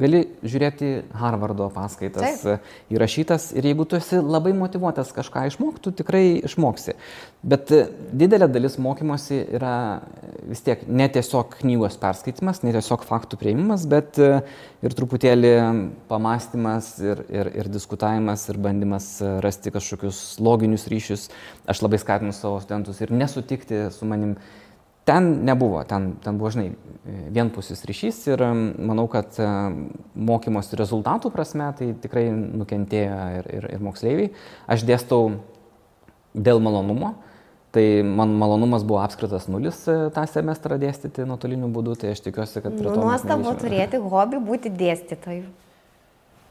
[0.00, 0.88] gali žiūrėti
[1.20, 2.56] Harvardo paskaitas Taip.
[2.58, 6.96] E, įrašytas ir jeigu tu esi labai motivuotas kažką išmokti, tu tikrai išmoksi.
[7.46, 7.70] Bet
[8.10, 9.76] didelė dalis mokymosi yra
[10.50, 15.54] vis tiek ne tiesiog knygos perskaitimas, ne tiesiog faktų prieimimas, bet ir truputėlį
[16.10, 19.08] pamastymas ir, ir, ir diskutavimas ir bandymas
[19.46, 21.30] rasti kažkokius loginius ryšius.
[21.70, 24.34] Aš labai skatinu savo studentus ir nesutikti su manim.
[25.08, 26.74] Ten nebuvo, ten, ten buvo, žinai,
[27.34, 29.38] vienpusis ryšys ir manau, kad
[30.14, 34.30] mokymosi rezultatų prasme tai tikrai nukentėjo ir, ir, ir moksleiviai.
[34.70, 35.32] Aš dėstau
[36.36, 37.14] dėl malonumo,
[37.70, 42.74] Tai man malonumas buvo apskritas nulis tą semestrą dėstyti nuotoliniu būdu, tai aš tikiuosi, kad
[42.74, 42.94] to...
[42.98, 45.44] Nuostabu turėti hobį būti dėstytoju.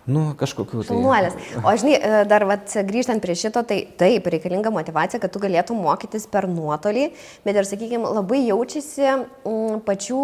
[0.10, 0.82] Nu, kažkokiu.
[0.82, 0.90] Tai...
[0.90, 1.36] Šaunuolis.
[1.62, 5.78] O žinai, e, dar vat, grįžtant prie šito, tai taip, reikalinga motivacija, kad tu galėtum
[5.86, 7.10] mokytis per nuotolį,
[7.46, 10.24] bet ir, sakykime, labai jaučiasi m, mm, pačių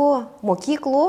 [0.50, 1.06] mokyklų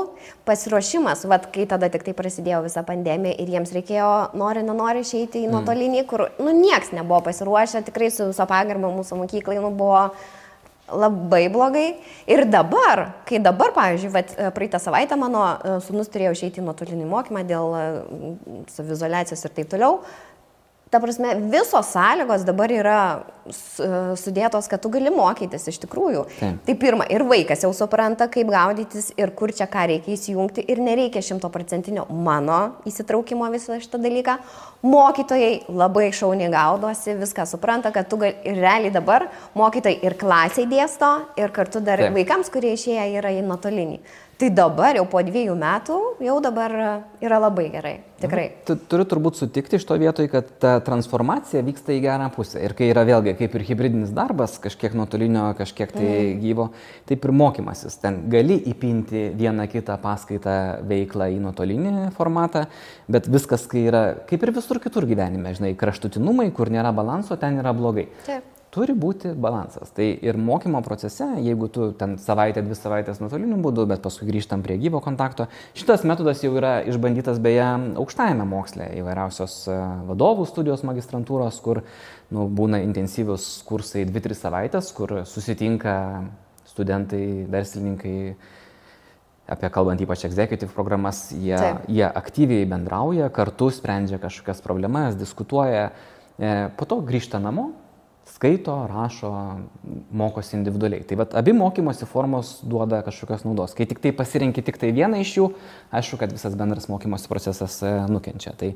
[0.47, 5.41] pasiruošimas, vat, kai tada tik tai prasidėjo visa pandemija ir jiems reikėjo, nori, nenori išeiti
[5.41, 5.55] į mm.
[5.57, 10.05] nuotolinį, kur, nu, nieks nebuvo pasiruošę, tikrai su viso pagarba mūsų mokyklai, nu, buvo
[10.91, 11.87] labai blogai.
[12.29, 15.43] Ir dabar, kai dabar, pavyzdžiui, vat, praeitą savaitę mano
[15.85, 17.75] sunus turėjo išeiti į nuotolinį mokymą dėl
[18.71, 20.01] savizolacijos ir taip toliau,
[20.87, 22.99] Ta prasme, visos sąlygos dabar yra
[23.51, 26.21] sudėtos, kad tu gali mokytis iš tikrųjų.
[26.39, 26.61] Taip.
[26.63, 30.79] Tai pirma, ir vaikas jau supranta, kaip gaudytis ir kur čia ką reikia įsijungti ir
[30.83, 34.37] nereikia šimtoprocentinio mano įsitraukimo visą šitą dalyką.
[34.87, 39.27] Mokytojai labai šauniai gaudosi, viską supranta, kad tu gali ir realiai dabar
[39.59, 42.15] mokytojai ir klasiai dėsto ir kartu dar Taip.
[42.15, 43.99] vaikams, kurie išėję yra į nuotolinį.
[44.37, 46.73] Tai dabar jau po dviejų metų jau dabar
[47.25, 48.43] yra labai gerai, tikrai.
[48.67, 52.61] Tu turiu turbūt sutikti iš to vietoj, kad ta transformacija vyksta į gerą pusę.
[52.61, 56.41] Ir kai yra vėlgi kaip ir hybridinis darbas, kažkiek nuotolinio, kažkiek tai mm.
[56.43, 56.67] gyvo,
[57.09, 57.97] taip ir mokymasis.
[58.03, 62.67] Ten gali įpinti vieną kitą paskaitą veiklą į nuotolinį formatą,
[63.09, 67.57] bet viskas, kai yra kaip ir visur kitur gyvenime, žinai, kraštutinumai, kur nėra balanso, ten
[67.63, 68.05] yra blogai.
[68.29, 69.91] Taip turi būti balansas.
[69.95, 74.63] Tai ir mokymo procese, jeigu tu ten savaitę, dvi savaitės nuotoliniu būdu, bet paskui grįžtam
[74.65, 75.47] prie gyvo kontakto,
[75.77, 77.65] šitas metodas jau yra išbandytas beje
[78.01, 79.77] aukštajame moksle įvairiausios e,
[80.09, 81.83] vadovų studijos magistrantūros, kur
[82.33, 85.95] nu, būna intensyvius kursai 2-3 savaitės, kur susitinka
[86.67, 88.17] studentai, verslininkai,
[89.47, 91.87] apie kalbant ypač executive programas, jie, Taip.
[91.87, 95.93] jie aktyviai bendrauja, kartu sprendžia kažkokias problemas, diskutuoja,
[96.35, 97.71] e, po to grįžta namo
[98.37, 99.31] skaito, rašo,
[100.13, 101.01] mokosi individualiai.
[101.09, 103.73] Tai vat, abi mokymosi formos duoda kažkokios naudos.
[103.77, 105.47] Kai tik tai pasirinki tik tai vieną iš jų,
[105.97, 108.53] aišku, kad visas bendras mokymosi procesas e, nukenčia.
[108.59, 108.71] Tai,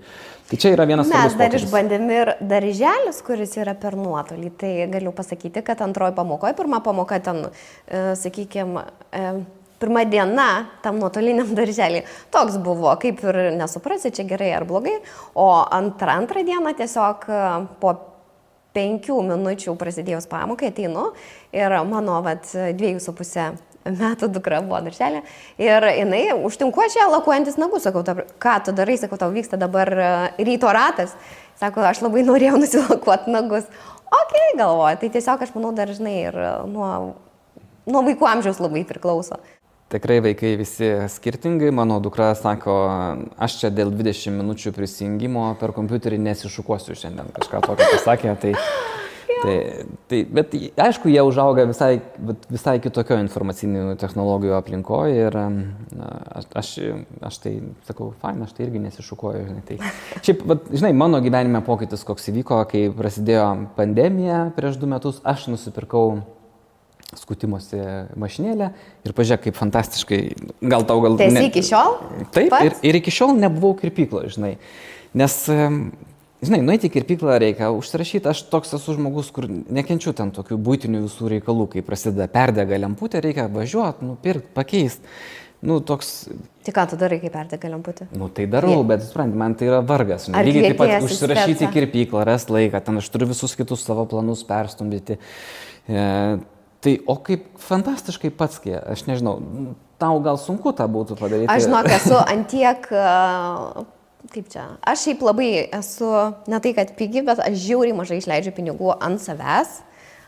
[0.49, 4.53] tai čia yra vienas Mes dar išbandėm ir darželis, kuris yra per nuotolį.
[4.61, 7.45] Tai galiu pasakyti, kad antroji pamokoje, pirma pamoka ten,
[7.85, 8.87] e, sakykime,
[9.81, 10.47] pirma diena
[10.85, 12.03] tam nuotoliniam darželį
[12.33, 14.99] toks buvo, kaip ir nesuprasi, čia gerai ar blogai,
[15.33, 17.43] o antrą, antrą dieną tiesiog e,
[17.81, 17.97] po
[18.75, 21.11] penkių minučių prasidėjus pamokai ateinu
[21.55, 23.51] ir mano vat, dviejų su pusė
[23.85, 25.23] metų dukra buvo darželė
[25.61, 29.89] ir jinai užtinku čia lakuojantis nagus, sakau, ta, ką tu darai, sakau, tau vyksta dabar
[29.89, 30.11] e,
[30.45, 31.15] ryto ratas,
[31.59, 33.65] sako, aš labai norėjau nusilakuoti nagus.
[34.11, 36.37] Ok, galvoju, tai tiesiog aš manau dažnai ir
[36.69, 36.91] nuo,
[37.87, 39.39] nuo vaikų amžiaus labai priklauso.
[39.91, 41.71] Tikrai vaikai visi skirtingai.
[41.75, 42.75] Mano dukra sako,
[43.35, 47.33] aš čia dėl 20 minučių prisijungimo per kompiuterį nesišukuosiu šiandien.
[47.35, 48.37] Kažką tokio pasakė.
[48.39, 48.53] Tai,
[49.41, 49.57] tai,
[50.07, 51.97] tai, bet aišku, jie užauga visai,
[52.47, 56.73] visai kitokio informacinių technologijų aplinkoje ir aš, aš,
[57.27, 57.55] aš tai
[57.89, 59.47] sakau, fain, aš tai irgi nesišukuoju.
[59.49, 59.65] Žinai.
[59.67, 65.19] Tai, šiaip, bet, žinai, mano gyvenime pokytis koks įvyko, kai prasidėjo pandemija prieš du metus,
[65.27, 66.21] aš nusipirkau
[67.19, 67.79] skutimosi
[68.19, 68.69] mašinėlę
[69.07, 70.21] ir pažiūrėk, kaip fantastiškai,
[70.61, 71.17] gal tau gal...
[71.19, 71.43] Tai ne...
[71.49, 71.97] iki šiol?
[72.35, 74.53] Taip, ir, ir iki šiol nebuvau kirpyklo, žinai.
[75.17, 80.59] Nes, žinai, nueiti į kirpyklą reikia užsirašyti, aš toks esu žmogus, kur nekenčiu ten tokių
[80.63, 85.15] būtinių visų reikalų, kai prasideda perdega lemputė, reikia važiuoti, nupirkti, pakeisti.
[85.61, 86.25] Nu, toks...
[86.65, 88.07] Tai ką tu darai, kai perdega lemputė?
[88.17, 88.85] Nu, tai darau, Je...
[88.89, 90.25] bet, supranti, man tai yra vargas.
[90.33, 94.07] Ar lygiai taip pat užsirašyti į kirpyklą, rasti laiką, ten aš turiu visus kitus savo
[94.09, 95.19] planus perstumdyti.
[95.85, 96.07] E,
[96.81, 99.35] Tai o kaip fantastiškai pats, kai, aš nežinau,
[100.01, 101.49] tau gal sunku tą būtų padaryti.
[101.53, 102.87] Aš žinok, esu antiek,
[104.33, 106.09] kaip čia, aš šiaip labai esu,
[106.49, 109.77] ne tai kad pigi, bet aš žiauriai mažai išleidžiu pinigų ant savęs.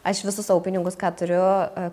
[0.03, 1.41] Aš visus savo pinigus, ką turiu,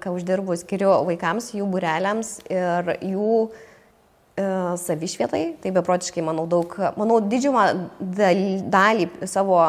[0.02, 4.46] ką uždirbu, skiriu vaikams, jų bureliams ir jų e,
[4.82, 5.44] savišvietai.
[5.62, 7.68] Tai beprotiškai, manau, daug, manau, didžiumą
[8.02, 9.62] dalį savo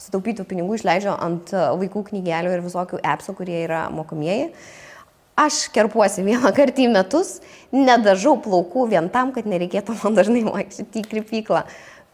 [0.00, 4.50] sutaupytų pinigų išleidžiu ant e, vaikų knygelių ir visokių appsų, kurie yra mokomieji.
[5.40, 7.38] Aš kerpuosi vieną kartą į metus,
[7.74, 11.64] nedažau plaukų vien tam, kad nereikėtų man dažnai vaikščioti į kirpyklą.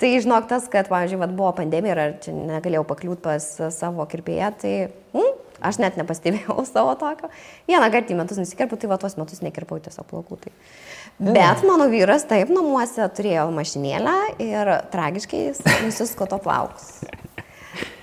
[0.00, 4.48] Tai žinok tas, kad, pavyzdžiui, vat, buvo pandemija ir čia negalėjau pakliūti pas savo kirpėją,
[4.62, 4.72] tai
[5.12, 5.34] mm,
[5.68, 7.28] aš net nepastebėjau savo tokio.
[7.68, 10.40] Vieną kartą į metus nusikirpau, tai va tuos metus nekirpau tiesiog plaukų.
[10.46, 10.54] Tai.
[11.20, 15.42] Bet mano vyras taip namuose turėjo mašinėlę ir tragiškai
[15.84, 17.02] nusiskoto plaukus.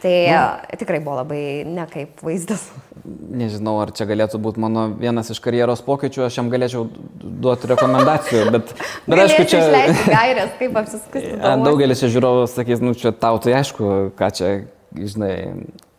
[0.01, 2.67] Tai nu, tikrai buvo labai nekaip vaizdas.
[3.07, 6.85] Nežinau, ar čia galėtų būti mano vienas iš karjeros pokyčių, aš jam galėčiau
[7.17, 8.71] duoti rekomendacijų, bet,
[9.07, 9.63] bet aišku, čia...
[10.07, 11.33] Gairės, kaip apsiskusti.
[11.67, 14.53] Daugelis žiūrovų sakys, nu čia tau tai aišku, ką čia,
[14.95, 15.35] žinai,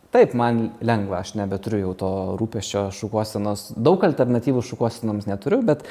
[0.09, 2.07] Taip, man lengva, aš nebeturiu jau to
[2.39, 3.67] rūpeščio šukuosinos.
[3.77, 5.83] Daug alternatyvų šukuosinoms neturiu, bet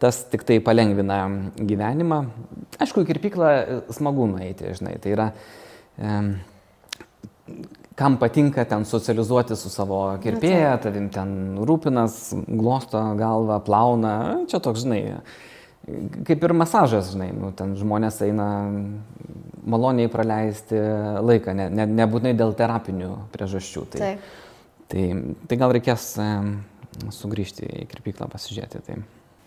[0.00, 1.18] tas tik tai palengvina
[1.60, 2.22] gyvenimą.
[2.80, 3.50] Aišku, kirpyklą
[3.92, 5.28] smagu nueiti, žinai, tai yra...
[6.00, 6.14] E,
[7.96, 11.30] kam patinka ten socializuoti su savo kirpėja, tavim ten
[11.66, 14.14] rūpinas, glosto galvą, plauna,
[14.50, 15.00] čia toks, žinai,
[16.26, 18.48] kaip ir masažas, žinai, nu, ten žmonės eina
[19.66, 20.78] maloniai praleisti
[21.24, 23.84] laiką, ne, ne, nebūtinai dėl terapinių priežasčių.
[23.94, 24.32] Tai, Taip.
[24.92, 25.04] tai,
[25.48, 26.10] tai gal reikės
[27.16, 28.82] sugrįžti į kirpyklą pasižiūrėti.
[28.86, 29.00] Tai.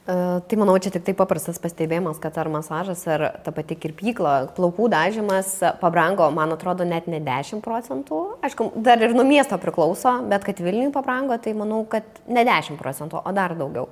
[0.09, 4.55] E, tai manau, čia tik tai paprastas pastebėjimas, kad ar masažas, ar ta pati kirpykla,
[4.57, 5.51] plaukų dažymas
[5.81, 8.21] pabrango, man atrodo, net ne 10 procentų.
[8.45, 12.79] Aišku, dar ir nuo miesto priklauso, bet kad Vilniui pabrango, tai manau, kad ne 10
[12.79, 13.91] procentų, o dar daugiau.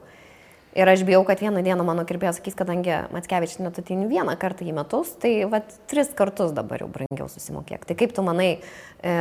[0.78, 4.66] Ir aš bijau, kad vieną dieną mano kirpėjas sakys, kadangi Matskevičius net ateini vieną kartą
[4.66, 7.86] į metus, tai vat tris kartus dabar jau brangiau susimokėk.
[7.90, 8.50] Tai kaip tu manai,
[9.02, 9.14] e,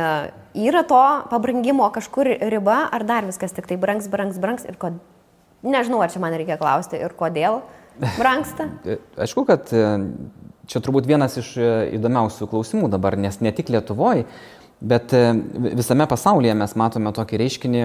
[0.67, 5.01] yra to pabrangimo kažkur riba, ar dar viskas tik tai brangs, brangs, brangs ir kodėl?
[5.65, 7.61] Nežinau, ar čia man reikia klausti ir kodėl
[8.17, 8.69] brangsta.
[9.23, 9.85] Aišku, kad e,
[10.69, 14.27] čia turbūt vienas iš e, įdomiausių klausimų dabar, nes ne tik Lietuvoje,
[14.77, 15.09] Bet
[15.73, 17.79] visame pasaulyje mes matome tokį reiškinį,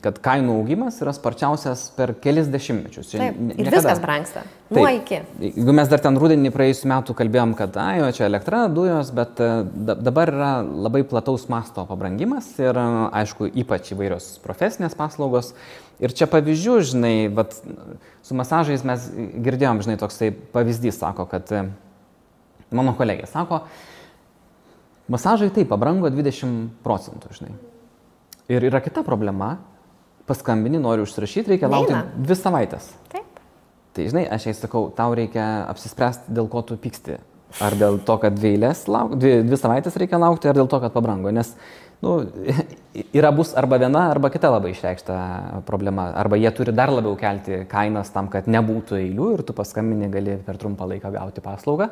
[0.00, 3.10] kad kainų augimas yra sparčiausias per kelis dešimtmečius.
[3.12, 3.74] Taip, ir niekada...
[3.74, 4.44] viskas brangsta.
[4.72, 5.18] Nuo iki.
[5.42, 9.42] Jeigu mes dar ten rudenį praėjusiu metu kalbėjom, kad, ai, čia elektra, dujos, bet
[9.90, 12.80] dabar yra labai plataus masto pabrangimas ir,
[13.20, 15.52] aišku, ypač įvairios profesinės paslaugos.
[16.00, 17.52] Ir čia pavyzdžių, žinai, vat,
[18.24, 19.10] su masažais mes
[19.44, 21.66] girdėjom, žinai, toksai pavyzdys sako, kad e,
[22.72, 23.66] mano kolegė sako,
[25.10, 27.56] masažai taip pabrango 20 procentų, žinai.
[28.50, 29.56] Ir yra kita problema,
[30.30, 32.22] paskambini, nori užsirašyti, reikia laukti Neina.
[32.26, 32.92] dvi savaitės.
[33.10, 33.42] Taip.
[33.96, 37.18] Tai žinai, aš jai sakau, tau reikia apsispręsti, dėl ko tu pyksti.
[37.58, 40.94] Ar dėl to, kad dvi, lauk, dvi, dvi savaitės reikia laukti, ar dėl to, kad
[40.94, 41.32] pabrango.
[41.34, 41.50] Nes
[42.04, 42.12] nu,
[43.18, 45.16] yra bus arba viena, arba kita labai išreikšta
[45.66, 46.12] problema.
[46.14, 50.38] Arba jie turi dar labiau kelti kainas tam, kad nebūtų eilių ir tu paskambini gali
[50.46, 51.90] per trumpą laiką gauti paslaugą.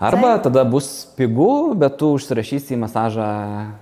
[0.00, 0.46] Arba Taip.
[0.48, 3.26] tada bus pigu, bet tu užsirašysi į masažą.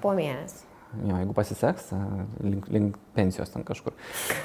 [0.02, 0.64] Po mėnesį.
[1.04, 1.90] Jo, jeigu pasiseks,
[2.42, 3.94] link, link pensijos ten kažkur.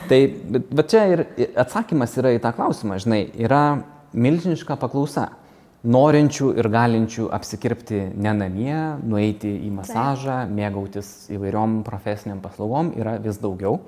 [0.10, 0.20] Tai,
[0.54, 1.24] bet, bet čia ir
[1.64, 3.64] atsakymas yra į tą klausimą, žinai, yra
[4.14, 5.30] milžiniška paklausa
[5.84, 13.40] norinčių ir galinčių apsikirpti ne namie, nueiti į masažą, mėgautis įvairiom profesiniam paslaugom yra vis
[13.44, 13.82] daugiau.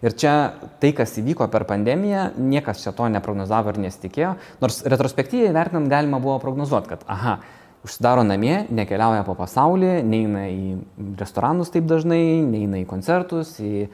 [0.00, 0.34] Ir čia
[0.80, 6.22] tai, kas įvyko per pandemiją, niekas čia to neprognozavo ir nesitikėjo, nors retrospektyviai vertinant galima
[6.22, 7.40] buvo prognozuoti, kad aha,
[7.84, 10.78] užsidaro namie, nekeliauja po pasaulį, neina į
[11.18, 13.90] restoranus taip dažnai, neina į koncertus, į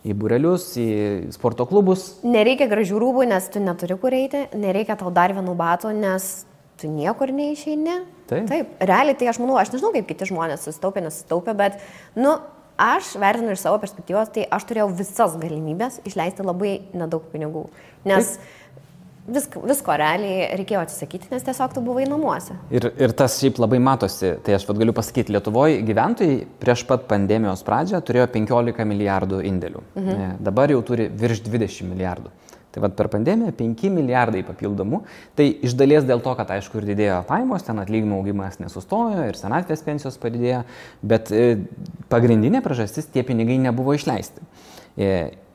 [0.00, 0.86] į burelius, į
[1.34, 2.06] sporto klubus.
[2.24, 6.30] Nereikia gražių rūbų, nes tu neturi kur eiti, nereikia tau dar vienų batų, nes
[6.80, 7.98] tu niekur neišeini.
[8.30, 8.46] Taip.
[8.50, 11.80] Taip, realiai tai aš manau, aš nežinau, kaip kiti žmonės susitaupė, nesutaupė, bet,
[12.18, 12.36] nu,
[12.80, 17.68] aš vertinu iš savo perspektyvos, tai aš turėjau visas galimybės išleisti labai nedaug pinigų.
[18.08, 18.56] Nes Taip.
[19.30, 22.56] Visko, visko realiai reikėjo atsisakyti, nes tiesiog tu buvai namuose.
[22.74, 24.32] Ir, ir tas šiaip labai matosi.
[24.42, 29.84] Tai aš vad galiu pasakyti, Lietuvoje gyventojai prieš pat pandemijos pradžią turėjo 15 milijardų indėlių.
[29.94, 30.32] Mhm.
[30.48, 32.32] Dabar jau turi virš 20 milijardų.
[32.70, 35.02] Tai vad per pandemiją 5 milijardai papildomų.
[35.38, 39.38] Tai iš dalies dėl to, kad aišku ir didėjo pajamos, ten atlyginimų augimas nesustojo ir
[39.38, 40.62] senatvės pensijos padidėjo,
[41.02, 41.46] bet e,
[42.12, 44.46] pagrindinė priežastis tie pinigai nebuvo išleisti.
[44.94, 45.10] E,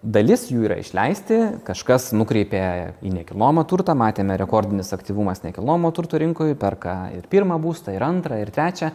[0.06, 2.66] dalis jų yra išleisti, kažkas nukreipė
[3.06, 8.42] į nekilnojamą turtą, matėme rekordinis aktyvumas nekilnojamo turto rinkoje, perka ir pirmą būstą, ir antrą,
[8.44, 8.92] ir trečią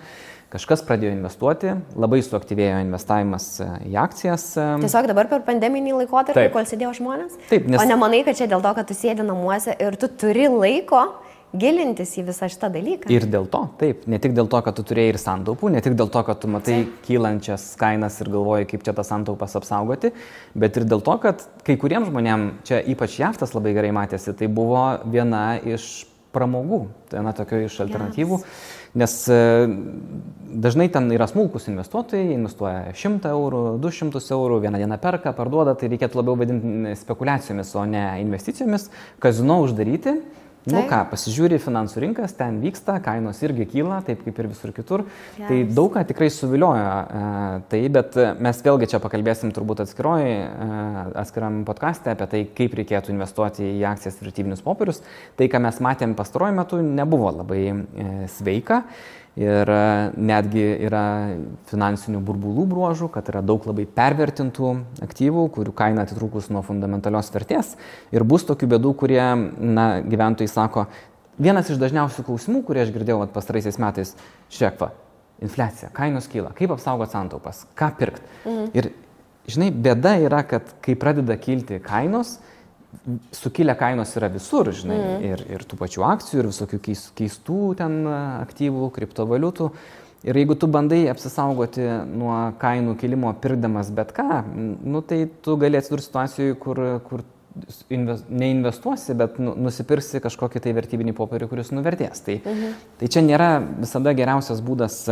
[0.50, 4.46] kažkas pradėjo investuoti, labai suaktyvėjo investavimas e, į akcijas.
[4.58, 7.36] E, Tiesiog dabar per pandeminį laikotarpį, kol sėdėjo žmonės?
[7.50, 7.80] Taip, nes...
[7.80, 11.06] O nemanai, kad čia dėl to, kad tu sėdi namuose ir tu turi laiko
[11.50, 13.10] gilintis į visą šitą dalyką.
[13.10, 15.96] Ir dėl to, taip, ne tik dėl to, kad tu turėjai ir santaupų, ne tik
[15.98, 16.92] dėl to, kad tu matai taip.
[17.08, 20.12] kylančias kainas ir galvoji, kaip čia tas santaupas apsaugoti,
[20.54, 24.46] bet ir dėl to, kad kai kuriems žmonėms, čia ypač jaftas labai gerai matėsi, tai
[24.46, 28.38] buvo viena iš pramogų, viena tokia iš alternatyvų.
[28.38, 29.38] Yes Nes e,
[30.50, 35.92] dažnai ten yra smulkus investuotojai, investuoja 100 eurų, 200 eurų, vieną dieną perka, parduoda, tai
[35.92, 38.88] reikėtų labiau vadinti spekulacijomis, o ne investicijomis.
[39.22, 40.16] Kazino uždaryti,
[40.68, 40.88] Nu tai.
[40.90, 45.06] ką, pasižiūri finansų rinkas, ten vyksta, kainos irgi kyla, taip kaip ir visur kitur.
[45.38, 45.46] Yes.
[45.48, 47.22] Tai daug ką tikrai suviliojo e,
[47.72, 50.82] tai, bet mes vėlgi čia pakalbėsim turbūt atskiroj, e,
[51.22, 55.00] atskiram podcast'e apie tai, kaip reikėtų investuoti į akcijas ir vertybinius popierius.
[55.40, 58.82] Tai, ką mes matėm pastaruoju metu, nebuvo labai e, sveika.
[59.40, 59.84] Ir e,
[60.20, 61.02] netgi yra
[61.70, 64.72] finansinių burbulų bruožų, kad yra daug labai pervertintų
[65.06, 67.72] aktyvų, kurių kaina atitrūkus nuo fundamentalios vertės.
[68.12, 69.22] Ir bus tokių bėdų, kurie,
[69.56, 70.84] na, gyventojai sako,
[71.40, 74.12] vienas iš dažniausių klausimų, kurį aš girdėjau pastaraisiais metais,
[74.52, 74.90] šiek va,
[75.40, 78.28] infliacija, kainos kyla, kaip apsaugoti santaupas, ką pirkti.
[78.44, 78.70] Mhm.
[78.76, 78.90] Ir,
[79.48, 82.36] žinai, bėda yra, kad kai pradeda kilti kainos,
[83.32, 85.24] sukilę kainos yra visur, žinai, mm.
[85.30, 86.80] ir, ir tų pačių akcijų, ir visokių
[87.18, 89.70] keistų ten aktyvų, kriptovaliutų.
[90.28, 94.42] Ir jeigu tu bandai apsisaugoti nuo kainų kilimo pirkdamas bet ką,
[94.84, 97.24] nu, tai tu gali atsidurti situacijoje, kur, kur
[97.88, 102.20] invest, neinvestuosi, bet nu, nusipirksi kažkokį tai vertybinį popierių, kuris nuvertės.
[102.26, 102.74] Tai, mhm.
[103.00, 105.06] tai čia nėra visada geriausias būdas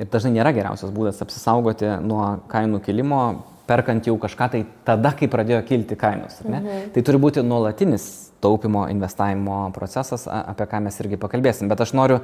[0.00, 3.22] ir dažnai nėra geriausias būdas apsisaugoti nuo kainų kilimo
[3.70, 6.40] perkant jau kažką tai tada, kai pradėjo kilti kainos.
[6.42, 6.90] Mhm.
[6.94, 8.08] Tai turi būti nuolatinis
[8.40, 11.68] taupimo, investavimo procesas, apie ką mes irgi pakalbėsim.
[11.70, 12.20] Bet aš noriu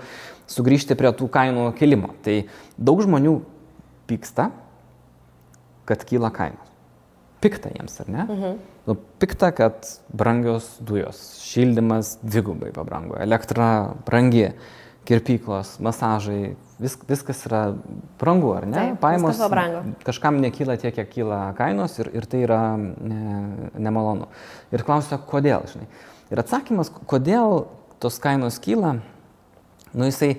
[0.50, 2.14] sugrįžti prie tų kainų kilimo.
[2.24, 2.38] Tai
[2.78, 3.36] daug žmonių
[4.08, 4.50] pyksta,
[5.86, 6.72] kad kyla kainos.
[7.44, 8.24] Pikta jiems, ar ne?
[8.24, 8.56] Mhm.
[8.86, 14.52] Nu, pikta, kad brangios dujos, šildymas dvigubai pabrango, elektra brangi,
[15.06, 17.62] kirpyklos, masažai, vis, viskas yra
[18.20, 18.76] brangu, ar ne?
[18.76, 19.40] Taip, Pajamos
[20.06, 24.28] kažkam nekyla tiek, kiek kyla kainos ir, ir tai yra ne, nemalonu.
[24.74, 25.88] Ir klausia, kodėl, žinai.
[26.34, 27.66] Ir atsakymas, kodėl
[28.02, 28.96] tos kainos kyla,
[29.94, 30.34] nu jisai,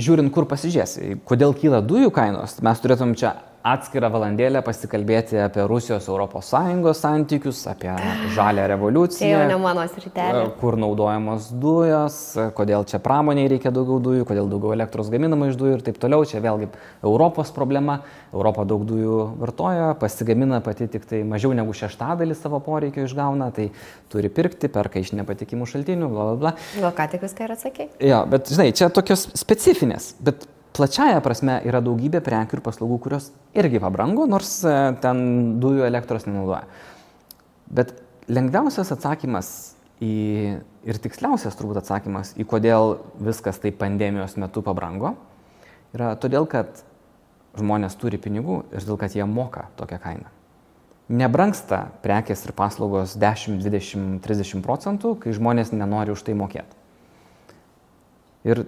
[0.00, 3.36] žiūrint, kur pasižiūrėsi, kodėl kyla dujų kainos, mes turėtum čia
[3.72, 7.92] atskirą valandėlę pasikalbėti apie Rusijos ES santykius, apie
[8.34, 9.38] žalę revoliuciją.
[9.42, 10.44] Tai ne mano sritelė.
[10.60, 12.18] Kur naudojamos dujos,
[12.56, 16.26] kodėl čia pramoniai reikia daugiau dujų, kodėl daugiau elektros gaminama iš dujų ir taip toliau.
[16.28, 16.70] Čia vėlgi
[17.02, 18.00] Europos problema.
[18.32, 23.70] Europa daug dujų vartoja, pasigamina pati tik tai mažiau negu šeštadalį savo poreikio išgauna, tai
[24.12, 26.54] turi pirkti, perka iš nepatikimų šaltinių, bla bla bla.
[26.76, 27.88] Gal ką tik viską ir atsakė?
[28.04, 30.12] Jo, bet žinai, čia tokios specifinės.
[30.20, 30.44] Bet
[30.78, 36.28] plačiaja prasme yra daugybė prekių ir paslaugų, kurios irgi pabrango, nors e, ten dujų elektros
[36.28, 36.64] nenaudoja.
[37.68, 37.96] Bet
[38.30, 39.50] lengviausias atsakymas
[40.04, 40.12] į,
[40.86, 45.16] ir tiksliausias turbūt atsakymas į kodėl viskas taip pandemijos metu pabrango,
[45.96, 46.84] yra todėl, kad
[47.58, 50.34] žmonės turi pinigų ir todėl, kad jie moka tokią kainą.
[51.08, 56.77] Nebranksta prekės ir paslaugos 10, 20, 30 procentų, kai žmonės nenori už tai mokėti.
[58.46, 58.62] Ir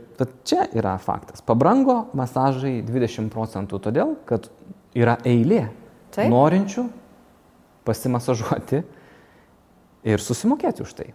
[0.44, 1.44] čia yra faktas.
[1.46, 4.48] Pabrango masažai 20 procentų todėl, kad
[4.98, 5.68] yra eilė
[6.10, 6.26] Taip.
[6.32, 6.88] norinčių
[7.86, 8.82] pasimasažuoti
[10.10, 11.10] ir susimokėti už tai.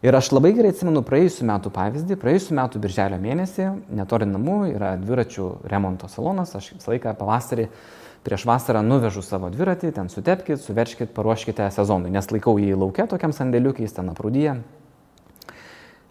[0.00, 2.16] Ir aš labai gerai atsimenu praėjusiu metu pavyzdį.
[2.22, 6.54] Praėjusiu metu birželio mėnesį, netoli namų, yra dviračių remonto salonas.
[6.56, 7.66] Aš visą laiką pavasarį
[8.24, 13.32] prieš vasarą nuvežu savo dviratį, ten sutepkite, suverškite, paruoškite sezonui, nes laikau jį laukia tokiam
[13.36, 14.56] sandėliukiai, jis ten aprūdyje,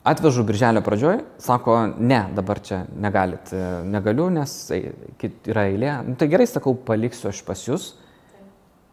[0.09, 5.91] Atvežu birželio pradžioj, sako, ne, dabar čia negalit, e, negaliu, nes yra eilė.
[6.07, 7.91] Nu, tai gerai, sakau, paliksiu aš pas jūs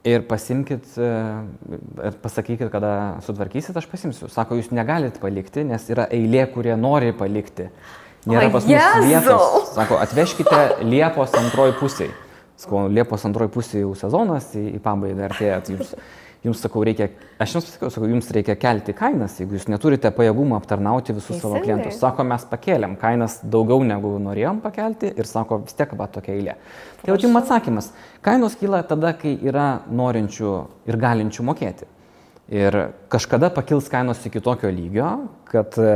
[0.07, 2.91] ir pasimkit e, pasakykit, kada
[3.27, 4.29] sutvarkysit, aš pasimsiu.
[4.33, 7.71] Sako, jūs negalit palikti, nes yra eilė, kurie nori palikti.
[8.27, 9.73] Nėra pas mus vietos.
[9.75, 12.13] Sako, atvežkite Liepos antroji pusiai.
[12.59, 15.61] Sakau, Liepos antroji pusė jau sezonas į, į pabaigą artėja.
[15.63, 15.93] Tai jūs
[16.45, 17.09] jums sakau, reikia,
[17.43, 21.43] aš jums pasakiau, sakau, jums reikia kelti kainas, jeigu jūs neturite pajėgumą aptarnauti visus Teisingai.
[21.43, 21.99] savo klientus.
[22.01, 26.57] Sako, mes pakėlėm kainas daugiau negu norėjom pakelti ir sako, vis tiek va tokia eilė.
[27.03, 27.91] Tai jau jums atsakymas.
[28.25, 30.57] Kainos kyla tada, kai yra norinčių
[30.87, 31.91] ir galinčių mokėti.
[32.53, 32.79] Ir
[33.11, 35.09] kažkada pakils kainos iki tokio lygio,
[35.51, 35.95] kad e,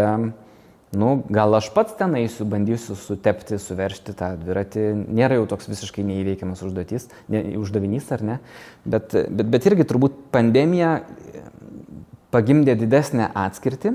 [0.96, 4.86] nu, gal aš pats ten eisiu, bandysiu sutepti, suveršti tą dviratį.
[5.06, 8.38] Nėra jau toks visiškai neįveikiamas užduotis, ne, uždavinys ar ne.
[8.84, 11.00] Bet, bet, bet irgi turbūt pandemija
[12.34, 13.94] pagimdė didesnę atskirtį,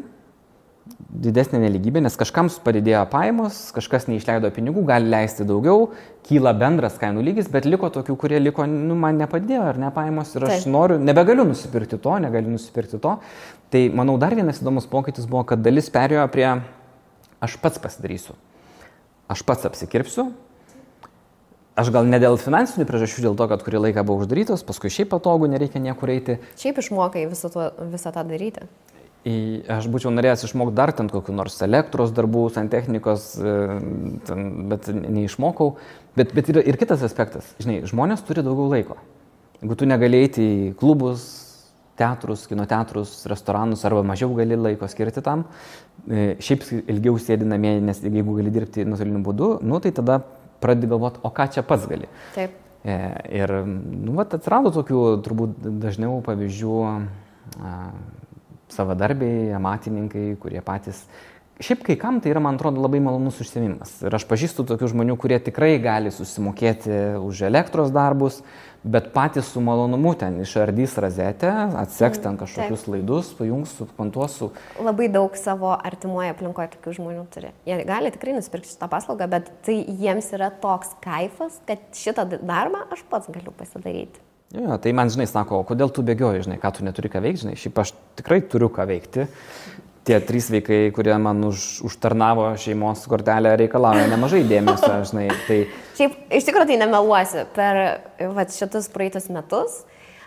[1.26, 5.90] didesnė neligybė, nes kažkam padidėjo pajamos, kažkas neišleido pinigų, gali leisti daugiau,
[6.28, 10.34] kyla bendras kainų lygis, bet liko tokių, kurie liko, nu, man nepadėjo ar ne pajamos
[10.36, 10.72] ir aš Taip.
[10.76, 13.16] noriu, nebegaliu nusipirkti to, negaliu nusipirkti to.
[13.74, 16.50] Tai manau, dar vienas įdomus pokytis buvo, kad dalis perėjo prie
[17.44, 18.36] aš pats pasidarysiu.
[19.32, 20.30] Aš pats apsikirpsiu.
[21.76, 25.10] Aš gal ne dėl finansinių priežasčių, dėl to, kad kurį laiką buvo uždarytos, paskui šiaip
[25.12, 26.38] patogu, nereikia niekur eiti.
[26.62, 28.64] Šiaip išmokai visą, to, visą tą daryti.
[29.26, 29.36] Į,
[29.76, 33.56] aš būčiau norėjęs išmokti dar ten kokiu nors elektros darbų, santechnikos, e,
[34.28, 35.74] ten, bet neišmokau.
[36.16, 37.50] Bet, bet yra ir kitas aspektas.
[37.60, 39.00] Žinai, žmonės turi daugiau laiko.
[39.60, 41.26] Jeigu tu negali eiti į klubus,
[42.00, 45.46] teatrus, kino teatrus, restoranus arba mažiau gali laiko skirti tam.
[46.08, 50.20] E, šiaip ilgiau sėdi namie, nes jeigu gali dirbti nuotoliniu būdu, nu, tai tada
[50.64, 52.10] pradedi galvoti, o ką čia pats gali.
[52.36, 52.58] Taip.
[52.86, 52.98] E,
[53.42, 57.78] ir nu, vat, atsirado tokių turbūt dažniau pavyzdžių a,
[58.76, 61.06] savadarbiai, amatininkai, kurie patys
[61.56, 63.94] Šiaip kai kam tai yra, man atrodo, labai malonus užsiemimas.
[64.04, 68.42] Ir aš pažįstu tokių žmonių, kurie tikrai gali susimokėti už elektros darbus,
[68.86, 71.50] bet patys su malonumu ten išardys razetę,
[71.82, 72.92] atseks ten kažkokius Taip.
[72.94, 74.50] laidus, pajungs, sukontuos su...
[74.86, 77.50] Labai daug savo artimoje aplinkoje tokių žmonių turi.
[77.66, 82.86] Jie gali tikrai nusipirkti šitą paslaugą, bet tai jiems yra toks kaifas, kad šitą darbą
[82.94, 84.22] aš pats galiu pasidaryti.
[84.54, 87.42] Jo, tai man, žinai, sako, o kodėl tu bėgioji, žinai, ką tu neturi ką veikti,
[87.48, 89.26] žinai, šiaip aš tikrai turiu ką veikti
[90.06, 95.28] tie trys vaikai, kurie man už, užtarnavo šeimos kortelę, reikalauja nemažai dėmesio, žinai.
[95.48, 95.60] Tai...
[95.98, 97.82] Šiaip, iš tikrųjų tai nemeluosiu, per
[98.36, 99.82] va, šitus praeitus metus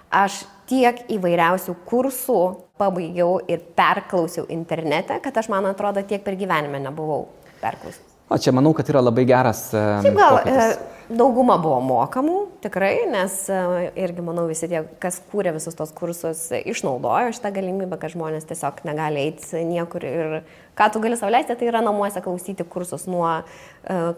[0.09, 2.41] aš tiek įvairiausių kursų
[2.81, 7.27] pabaigiau ir perklausiau internete, kad aš, man atrodo, tiek per gyvenimą nebuvau
[7.63, 8.08] perklausiau.
[8.29, 9.71] O čia manau, kad yra labai geras.
[9.73, 10.81] Šiaip gal, pokytis.
[11.09, 13.61] dauguma buvo mokamų, tikrai, nes e,
[14.05, 18.83] irgi, manau, visi tie, kas kūrė visus tos kursus, išnaudojo šitą galimybę, kad žmonės tiesiog
[18.85, 20.35] negali eiti niekur ir
[20.77, 23.41] ką tu gali sauliaisti, tai yra namuose klausyti kursus nuo e,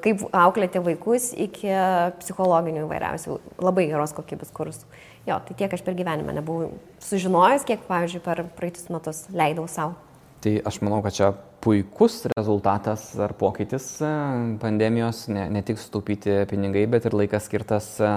[0.02, 1.70] kaip auklėti vaikus iki
[2.18, 4.90] psichologinių įvairiausių, labai geros kokybės kursų.
[5.28, 6.72] Jo, tai tiek aš per gyvenimą nebuvau
[7.06, 9.94] sužinojęs, kiek, pavyzdžiui, per praeitus metus leidau savo.
[10.40, 11.30] Tai aš manau, kad čia
[11.60, 14.08] puikus rezultatas ar pokytis e,
[14.60, 18.10] pandemijos, ne, ne tik sutaupyti pinigai, bet ir laikas skirtas e,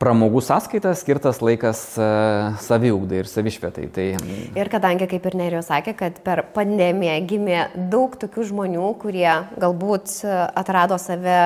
[0.00, 2.08] pramogų sąskaitas, skirtas laikas e,
[2.64, 3.86] saviugdai ir savišvietai.
[3.94, 4.06] Tai...
[4.56, 7.58] Ir kadangi, kaip ir Nerijos sakė, kad per pandemiją gimė
[7.92, 9.28] daug tokių žmonių, kurie
[9.60, 10.20] galbūt
[10.56, 11.40] atrado save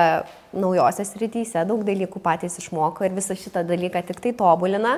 [0.55, 4.97] naujosios rytyse, daug dalykų patys išmoko ir visą šitą dalyką tik tai tobulina,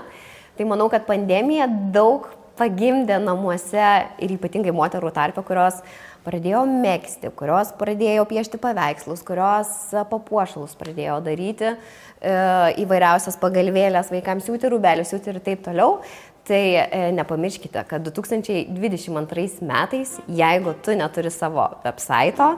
[0.57, 2.29] tai manau, kad pandemija daug
[2.62, 3.89] pagimdė namuose
[4.22, 5.82] ir ypatingai moterų tarpe, kurios
[6.26, 9.72] pradėjo mėgsti, kurios pradėjo piešti paveikslus, kurios
[10.12, 12.36] papuošalus pradėjo daryti, e,
[12.84, 16.01] įvairiausias pagalvėlės vaikams siūti, rubelius siūti ir taip toliau.
[16.47, 22.55] Tai e, nepamirškite, kad 2022 metais, jeigu tu neturi savo websito,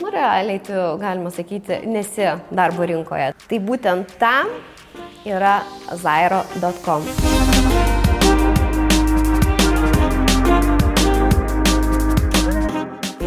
[0.00, 3.32] nu realiai tu, galima sakyti, nesi darbo rinkoje.
[3.48, 4.52] Tai būtent tam
[5.28, 5.60] yra
[6.04, 7.99] zairo.com.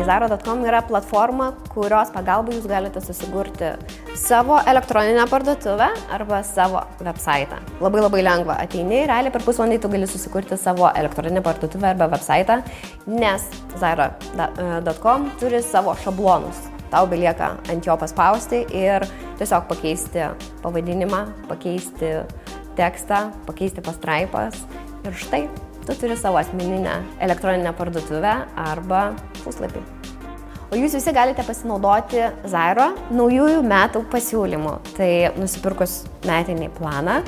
[0.01, 3.69] Zara.com yra platforma, kurios pagalba jūs galite susigurti
[4.17, 7.59] savo elektroninę parduotuvę arba savo website.
[7.81, 8.57] Labai labai lengva.
[8.63, 12.57] Ateini, realiai per pusvalandį tu gali susikurti savo elektroninę parduotuvę arba website,
[13.07, 13.45] nes
[13.77, 16.65] Zara.com turi savo šablonus.
[16.93, 19.05] Tau belieka ant jo paspausti ir
[19.39, 20.25] tiesiog pakeisti
[20.65, 22.15] pavadinimą, pakeisti
[22.77, 24.57] tekstą, pakeisti pastraipas.
[25.03, 25.45] Ir štai
[25.87, 29.03] tu turi savo asmeninę elektroninę parduotuvę arba
[29.43, 29.83] puslapį.
[30.73, 34.71] O jūs visi galite pasinaudoti Zairo naujųjų metų pasiūlymų.
[34.97, 37.19] Tai nusipirkus metinį planą,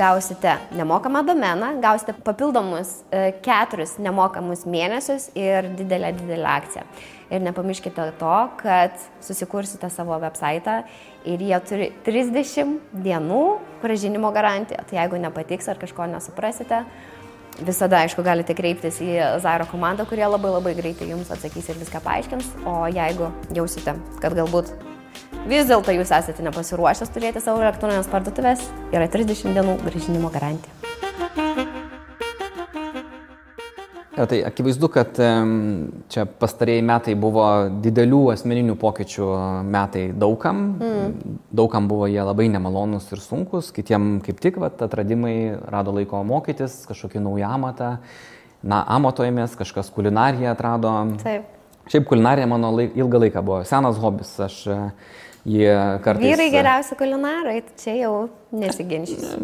[0.00, 6.86] gausite nemokamą domeną, gausite papildomus e, keturis nemokamus mėnesius ir didelę, didelę akciją.
[7.30, 10.80] Ir nepamirškite to, kad susikursite savo website
[11.28, 13.44] ir jie turi 30 dienų
[13.82, 14.82] gražinimo garantiją.
[14.88, 16.84] Tai jeigu nepatiks ar kažko nesuprasite,
[17.60, 22.00] Visada, aišku, galite kreiptis į Zairo komandą, kurie labai labai greitai jums atsakys ir viską
[22.06, 22.54] paaiškins.
[22.64, 24.72] O jeigu jausite, kad galbūt
[25.50, 28.64] vis dėlto jūs esate nepasiruošęs turėti savo elektroninės parduotuvės,
[28.96, 31.59] yra 30 dienų grįžinimo garantija.
[34.16, 35.18] Ja, tai akivaizdu, kad
[36.10, 37.44] čia pastarėjai metai buvo
[37.82, 39.28] didelių asmeninių pokyčių
[39.70, 40.64] metai daugam.
[40.82, 41.36] Mm.
[41.54, 46.80] Daugam buvo jie labai nemalonus ir sunkus, kitiem kaip tik vat, atradimai rado laiko mokytis,
[46.90, 47.92] kažkokį naują amatą.
[48.66, 50.90] Na, amatojamės, kažkas kulinariją atrado.
[51.22, 51.46] Taip.
[51.90, 54.34] Šiaip kulinarija mano laik, ilgą laiką buvo senas hobis.
[54.42, 54.58] Aš
[55.44, 55.72] Jie
[56.04, 56.20] kartais...
[56.20, 58.14] Vyrai geriausi kulinarai, čia jau
[58.52, 59.38] nesiginčysiu.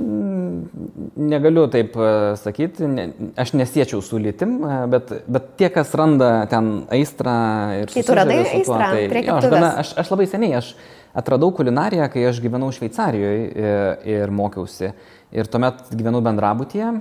[1.17, 3.07] Negaliu taip e, sakyti, ne,
[3.41, 7.39] aš nesiečiau su lytim, e, bet, bet tie, kas randa ten aistrą
[7.81, 7.95] ir...
[7.95, 10.75] Tai tu radai aistrą, tai, jo, aš, gana, aš, aš labai seniai, aš
[11.17, 14.93] atradau kulinariją, kai aš gyvenau Šveicarijoje ir, ir mokiausi.
[15.33, 16.93] Ir tuomet gyvenau bendrabutyje.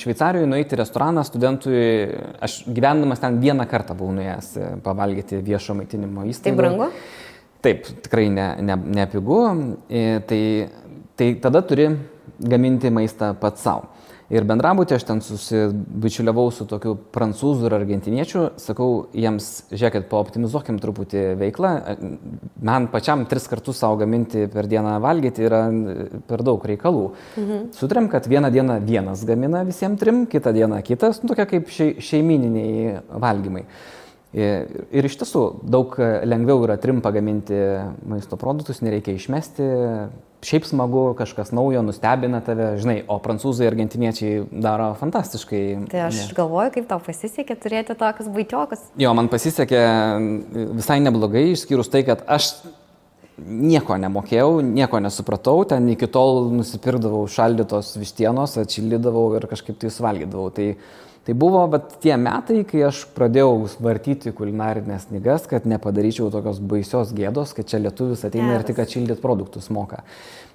[0.00, 1.80] Šveicarijoje nueiti į restoraną studentui,
[2.42, 4.52] aš gyvendamas ten vieną kartą buvau nuėjęs
[4.86, 6.50] pavalgyti viešo maitinimo įstaigą.
[6.50, 6.92] Tai brangu?
[7.60, 8.64] Taip, tikrai nepigu.
[8.64, 9.40] Ne, ne, ne pigu.
[9.88, 10.42] E, tai,
[11.16, 11.90] tai tada turi
[12.40, 13.90] gaminti maistą pats savo.
[14.30, 21.24] Ir bendrabutė aš ten susibičiuliavau su tokiu prancūzų ir argentiniečiu, sakau jiems, žiūrėkit, paoptimizuokim truputį
[21.40, 21.72] veiklą,
[22.62, 25.64] man pačiam tris kartus savo gaminti per dieną valgyti yra
[26.30, 27.08] per daug reikalų.
[27.42, 27.64] Mhm.
[27.74, 33.00] Sutrėm, kad vieną dieną vienas gamina visiems trim, kitą dieną kitas, nu, tokia kaip šeimininiai
[33.10, 33.66] valgymai.
[34.30, 37.56] Ir iš tiesų daug lengviau yra trim pagaminti
[38.06, 39.64] maisto produktus, nereikia išmesti,
[40.46, 45.62] šiaip smagu, kažkas naujo nustebina tave, žinai, o prancūzai argentiniečiai daro fantastiškai.
[45.90, 46.36] Tai aš ne.
[46.38, 48.86] galvoju, kaip tau pasisekė turėti tokius baitiokus.
[49.02, 49.82] Jo, man pasisekė
[50.78, 52.52] visai neblogai, išskyrus tai, kad aš
[53.40, 60.50] nieko nemokėjau, nieko nesupratau, ten iki tol nusipirkdavau šaldytos vištienos, atšildydavau ir kažkaip tai suvalgydavau.
[60.54, 60.72] Tai
[61.26, 67.12] Tai buvo bet tie metai, kai aš pradėjau vartyti kulinarinės knygas, kad nepadaryčiau tokios baisios
[67.16, 68.62] gėdos, kad čia lietuvis ateina Geras.
[68.62, 70.00] ir tik atšildyti produktus moka.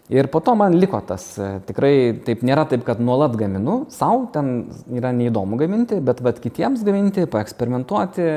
[0.09, 1.93] Ir po to man liko tas, e, tikrai
[2.25, 7.25] taip nėra taip, kad nuolat gaminu, savo ten yra neįdomu gaminti, bet vat, kitiems gaminti,
[7.29, 8.27] paeksperimentuoti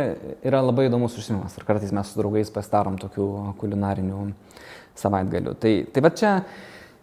[0.49, 1.59] yra labai įdomus užsienimas.
[1.61, 3.29] Ir kartais mes su draugais pasidarom tokių
[3.61, 4.31] kulinarinių
[4.97, 5.55] savaitgalių.
[5.61, 6.33] Tai, tai va čia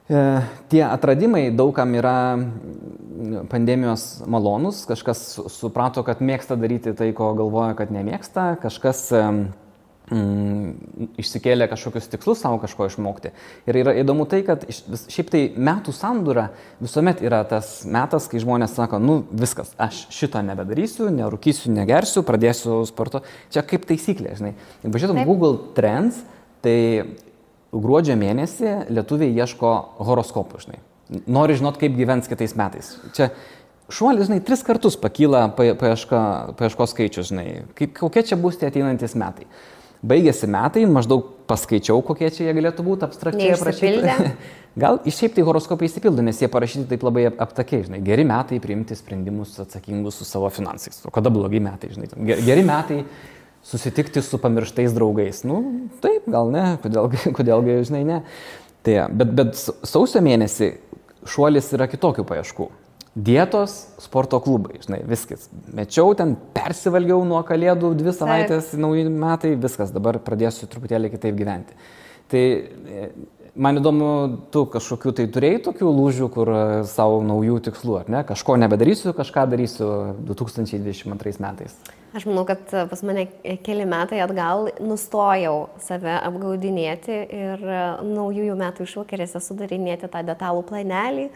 [0.08, 2.18] tie atradimai daugam yra
[3.50, 9.24] pandemijos malonus, kažkas suprato, kad mėgsta daryti tai, ko galvoja, kad nemėgsta, kažkas e,
[10.14, 13.34] mm, išsikėlė kažkokius tikslus savo kažko išmokti.
[13.66, 16.52] Ir yra įdomu tai, kad šiaip tai metų sandūra
[16.84, 22.84] visuomet yra tas metas, kai žmonės sako, nu viskas, aš šito nebedarysiu, nerūkysiu, negersiu, pradėsiu
[22.90, 23.26] sporto.
[23.50, 24.54] Čia kaip taisyklė, žinai.
[24.86, 26.22] Pažiūrėtum Google Trends,
[26.66, 26.78] tai
[27.74, 29.72] gruodžio mėnesį lietuviai ieško
[30.06, 30.82] horoskopų, žinai.
[31.30, 32.96] Nori žinot, kaip gyvens kitais metais.
[33.18, 33.30] Čia
[33.94, 36.22] šuolis, žinai, tris kartus pakyla paieška,
[36.60, 37.48] paieškos skaičius, žinai.
[37.78, 39.50] Kaip, kokie čia bus tie ateinantis metai
[40.06, 44.32] baigėsi metai, maždaug paskaičiau, kokie čia jie galėtų būti abstrakčiai aprašyti.
[44.82, 48.98] Gal šiaip tai horoskopai įsipildo, nes jie parašyti taip labai aptakiai, žinai, geri metai priimti
[48.98, 51.00] sprendimus atsakingus su savo finansais.
[51.08, 52.10] O kada blogi metai, žinai,
[52.44, 53.00] geri metai
[53.66, 55.44] susitikti su pamirštais draugais.
[55.48, 55.62] Nu,
[56.04, 58.22] taip, gal ne, kodėlgi, kodėlgi žinai, ne.
[58.86, 60.76] Tai, bet, bet sausio mėnesį
[61.26, 62.70] šuolis yra kitokių paieškų.
[63.16, 65.48] Dietos sporto klubai, žinai, viskas.
[65.74, 71.78] Mečiau ten, persivalgiau nuo kalėdų dvi savaitės, nauji metai, viskas, dabar pradėsiu truputėlį kitaip gyventi.
[72.32, 73.10] Tai e,
[73.56, 74.08] man įdomu,
[74.54, 78.24] tu kažkokiu tai turėjai tokių lūžių, kur e, savo naujų tikslų, ar ne?
[78.28, 79.90] Kažko nebedarysiu, kažką darysiu
[80.28, 81.78] 2022 metais.
[82.16, 83.28] Aš manau, kad pas mane
[83.66, 91.30] keli metai atgal nustojau save apgaudinėti ir e, naujųjų metų išvakarėse sudarinėti tą detalų planelį,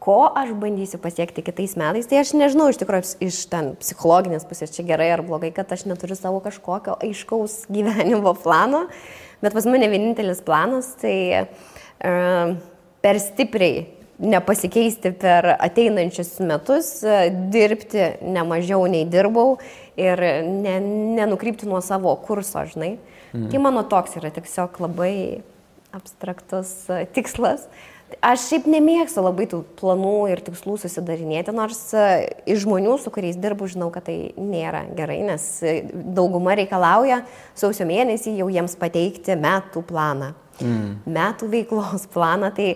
[0.00, 4.72] ko aš bandysiu pasiekti kitais metais, tai aš nežinau iš tikrųjų iš ten psichologinės pusės,
[4.72, 8.86] čia gerai ar blogai, kad aš neturiu savo kažkokio aiškaus gyvenimo plano,
[9.40, 12.54] bet pas mane vienintelis planas tai uh,
[13.00, 13.86] per stipriai
[14.20, 19.56] nepasikeisti per ateinančius metus, uh, dirbti ne mažiau nei dirbau
[20.00, 20.76] ir ne,
[21.20, 22.96] nenukrypti nuo savo kurso, žinai.
[23.32, 23.48] Mm.
[23.52, 25.14] Tai mano toks yra tiesiog labai
[25.96, 27.68] abstraktus uh, tikslas.
[28.24, 32.04] Aš šiaip nemėgstu labai tų planų ir tikslų susidarinėti, nors e,
[32.50, 37.22] iš žmonių, su kuriais dirbu, žinau, kad tai nėra gerai, nes e, dauguma reikalauja
[37.58, 40.90] sausio mėnesį jau jiems pateikti metų planą, mm.
[41.16, 42.52] metų veiklos planą.
[42.56, 42.72] Tai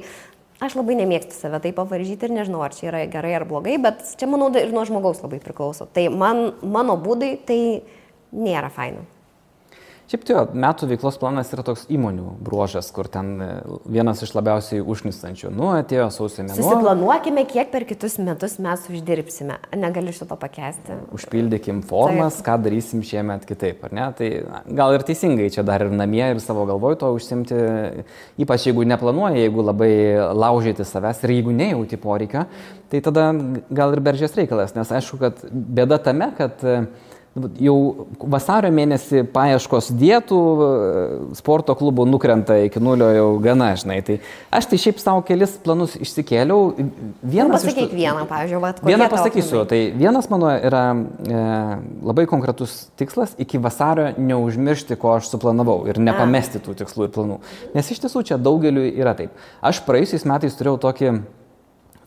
[0.65, 4.05] aš labai nemėgstu save taip pavaržyti ir nežinau, ar čia yra gerai ar blogai, bet
[4.17, 5.89] čia, manau, ir nuo žmogaus labai priklauso.
[5.91, 7.61] Tai man, mano būdai tai
[8.35, 9.05] nėra faina.
[10.05, 13.47] Šiaip tai metų veiklos planas yra toks įmonių bruožas, kur ten e,
[13.89, 15.49] vienas iš labiausiai užnistančių.
[15.55, 16.61] Nu, atėjo sausio mėnesį.
[16.61, 19.57] Susiplanuokime, kiek per kitus metus mes uždirbsime.
[19.81, 20.99] Negaliu šito pakesti.
[21.17, 22.47] Užpildykim formas, Taip.
[22.51, 24.11] ką darysim šiemet kitaip, ar ne?
[24.19, 24.29] Tai
[24.77, 27.63] gal ir teisingai čia dar ir namie, ir savo galvoj to užsimti,
[28.45, 29.93] ypač jeigu neplanuoji, jeigu labai
[30.37, 32.45] laužyti savęs ir jeigu nejauti poreikio,
[32.93, 33.31] tai tada
[33.73, 36.61] gal ir beržės reikalas, nes aišku, kad bėda tame, kad
[37.35, 40.39] jau vasario mėnesį paieškos dietų
[41.35, 43.99] sporto klubų nukrenta iki nulio jau gana, žinai.
[44.07, 44.19] Tai
[44.55, 46.75] aš tai šiaip savo kelis planus išsikėliau.
[47.23, 47.97] Vienas nu, pasakyk iš...
[47.99, 49.63] vieną, pavyzdžiui, vat, vieną pasakysiu.
[49.71, 51.45] Tai vienas mano yra e,
[52.07, 57.41] labai konkretus tikslas iki vasario neužmiršti, ko aš suplanavau ir nepamesti tų tikslų ir planų.
[57.75, 59.35] Nes iš tiesų čia daugeliu yra taip.
[59.65, 61.17] Aš praėjusiais metais turėjau tokį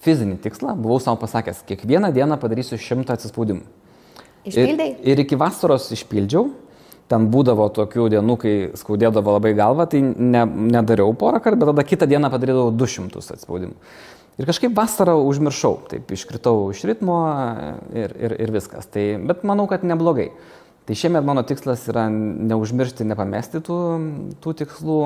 [0.07, 3.65] fizinį tikslą, buvau savo pasakęs, kiekvieną dieną padarysiu šimtą atsispaudimų.
[4.49, 4.89] Išpildai?
[4.99, 6.49] Ir, ir iki vasaros išpildžiau.
[7.07, 10.43] Ten būdavo tokių dienų, kai skaudėdavo labai galva, tai ne,
[10.75, 13.77] nedariau porą kartų, bet tada kitą dieną padarydavau 200 atspaudimų.
[14.37, 17.17] Ir kažkaip vasarą užmiršau, taip iškritau iš ritmo
[17.95, 18.85] ir, ir, ir viskas.
[18.91, 20.29] Tai, bet manau, kad neblogai.
[20.87, 23.77] Tai šiemet mano tikslas yra neužmiršti, nepamesti tų,
[24.39, 24.99] tų tikslų,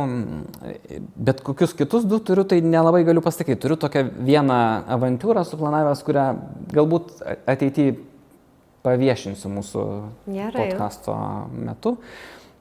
[1.16, 3.58] bet kokius kitus du turiu, tai nelabai galiu pasakyti.
[3.64, 4.60] Turiu tokią vieną
[4.94, 6.28] avantūrą suplanavęs, kurią
[6.76, 7.16] galbūt
[7.50, 7.96] ateityje
[8.86, 9.86] paviešinsiu mūsų
[10.28, 10.52] Gerai.
[10.72, 11.16] podkasto
[11.54, 11.96] metu,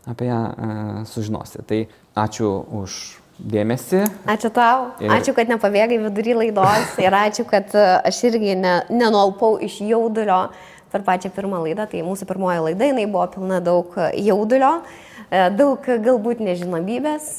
[0.08, 0.76] apie ją e,
[1.08, 1.64] sužinosi.
[1.66, 1.80] Tai
[2.24, 2.50] ačiū
[2.80, 2.98] už
[3.40, 4.02] dėmesį.
[4.28, 4.90] Ačiū tau.
[5.00, 5.12] Ir...
[5.14, 10.48] Ačiū, kad nepabėgai vidury laidos ir ačiū, kad e, aš irgi ne, nenuolpau iš jaudulio
[10.92, 11.86] per pačią pirmą laidą.
[11.90, 14.80] Tai mūsų pirmoji laida, jinai buvo pilna daug jaudulio,
[15.28, 17.32] e, daug galbūt nežinomybės.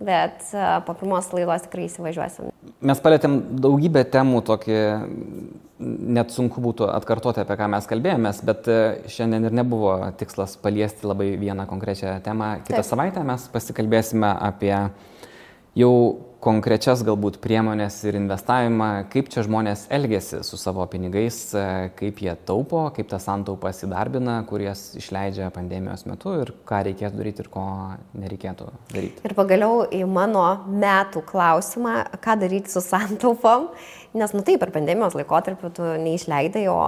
[0.00, 0.48] E, bet
[0.86, 2.50] po pirmos laidos tikrai įsivažiuosim.
[2.86, 4.80] Mes palėtėm daugybę temų, tokį
[6.16, 8.68] net sunku būtų atkartoti, apie ką mes kalbėjomės, bet
[9.12, 12.56] šiandien ir nebuvo tikslas paliesti labai vieną konkrečią temą.
[12.64, 12.88] Kitą Taip.
[12.88, 14.74] savaitę mes pasikalbėsime apie
[15.76, 15.92] jau
[16.46, 21.40] konkrečias galbūt priemonės ir investavimą, kaip čia žmonės elgesi su savo pinigais,
[21.98, 27.20] kaip jie taupo, kaip tas santaupas įdarbina, kur jas išleidžia pandemijos metu ir ką reikėtų
[27.20, 27.66] daryti ir ko
[28.14, 29.26] nereikėtų daryti.
[29.26, 33.72] Ir pagaliau į mano metų klausimą, ką daryti su santaupom,
[34.14, 36.80] nes, nu taip, per pandemijos laikotarpį tu neišleidai, o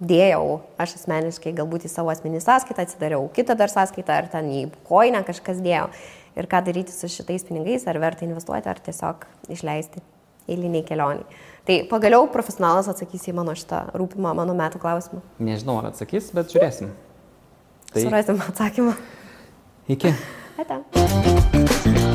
[0.00, 4.70] dėjau aš asmeniškai galbūt į savo asmenį sąskaitą, atsidariau kitą dar sąskaitą, ar ten į
[4.88, 5.90] koinę kažkas dėjau
[6.36, 10.02] ir ką daryti su šitais pinigais, ar verta investuoti, ar tiesiog išleisti
[10.48, 11.26] eiliniai kelioniai.
[11.66, 15.22] Tai pagaliau profesionalas atsakys į mano šitą rūpimą mano metų klausimą.
[15.42, 16.92] Nežinau, ar atsakys, bet žiūrėsim.
[17.90, 18.02] Tai...
[18.02, 18.94] Surasim atsakymą.
[19.96, 20.14] Iki.
[20.62, 22.14] Ate.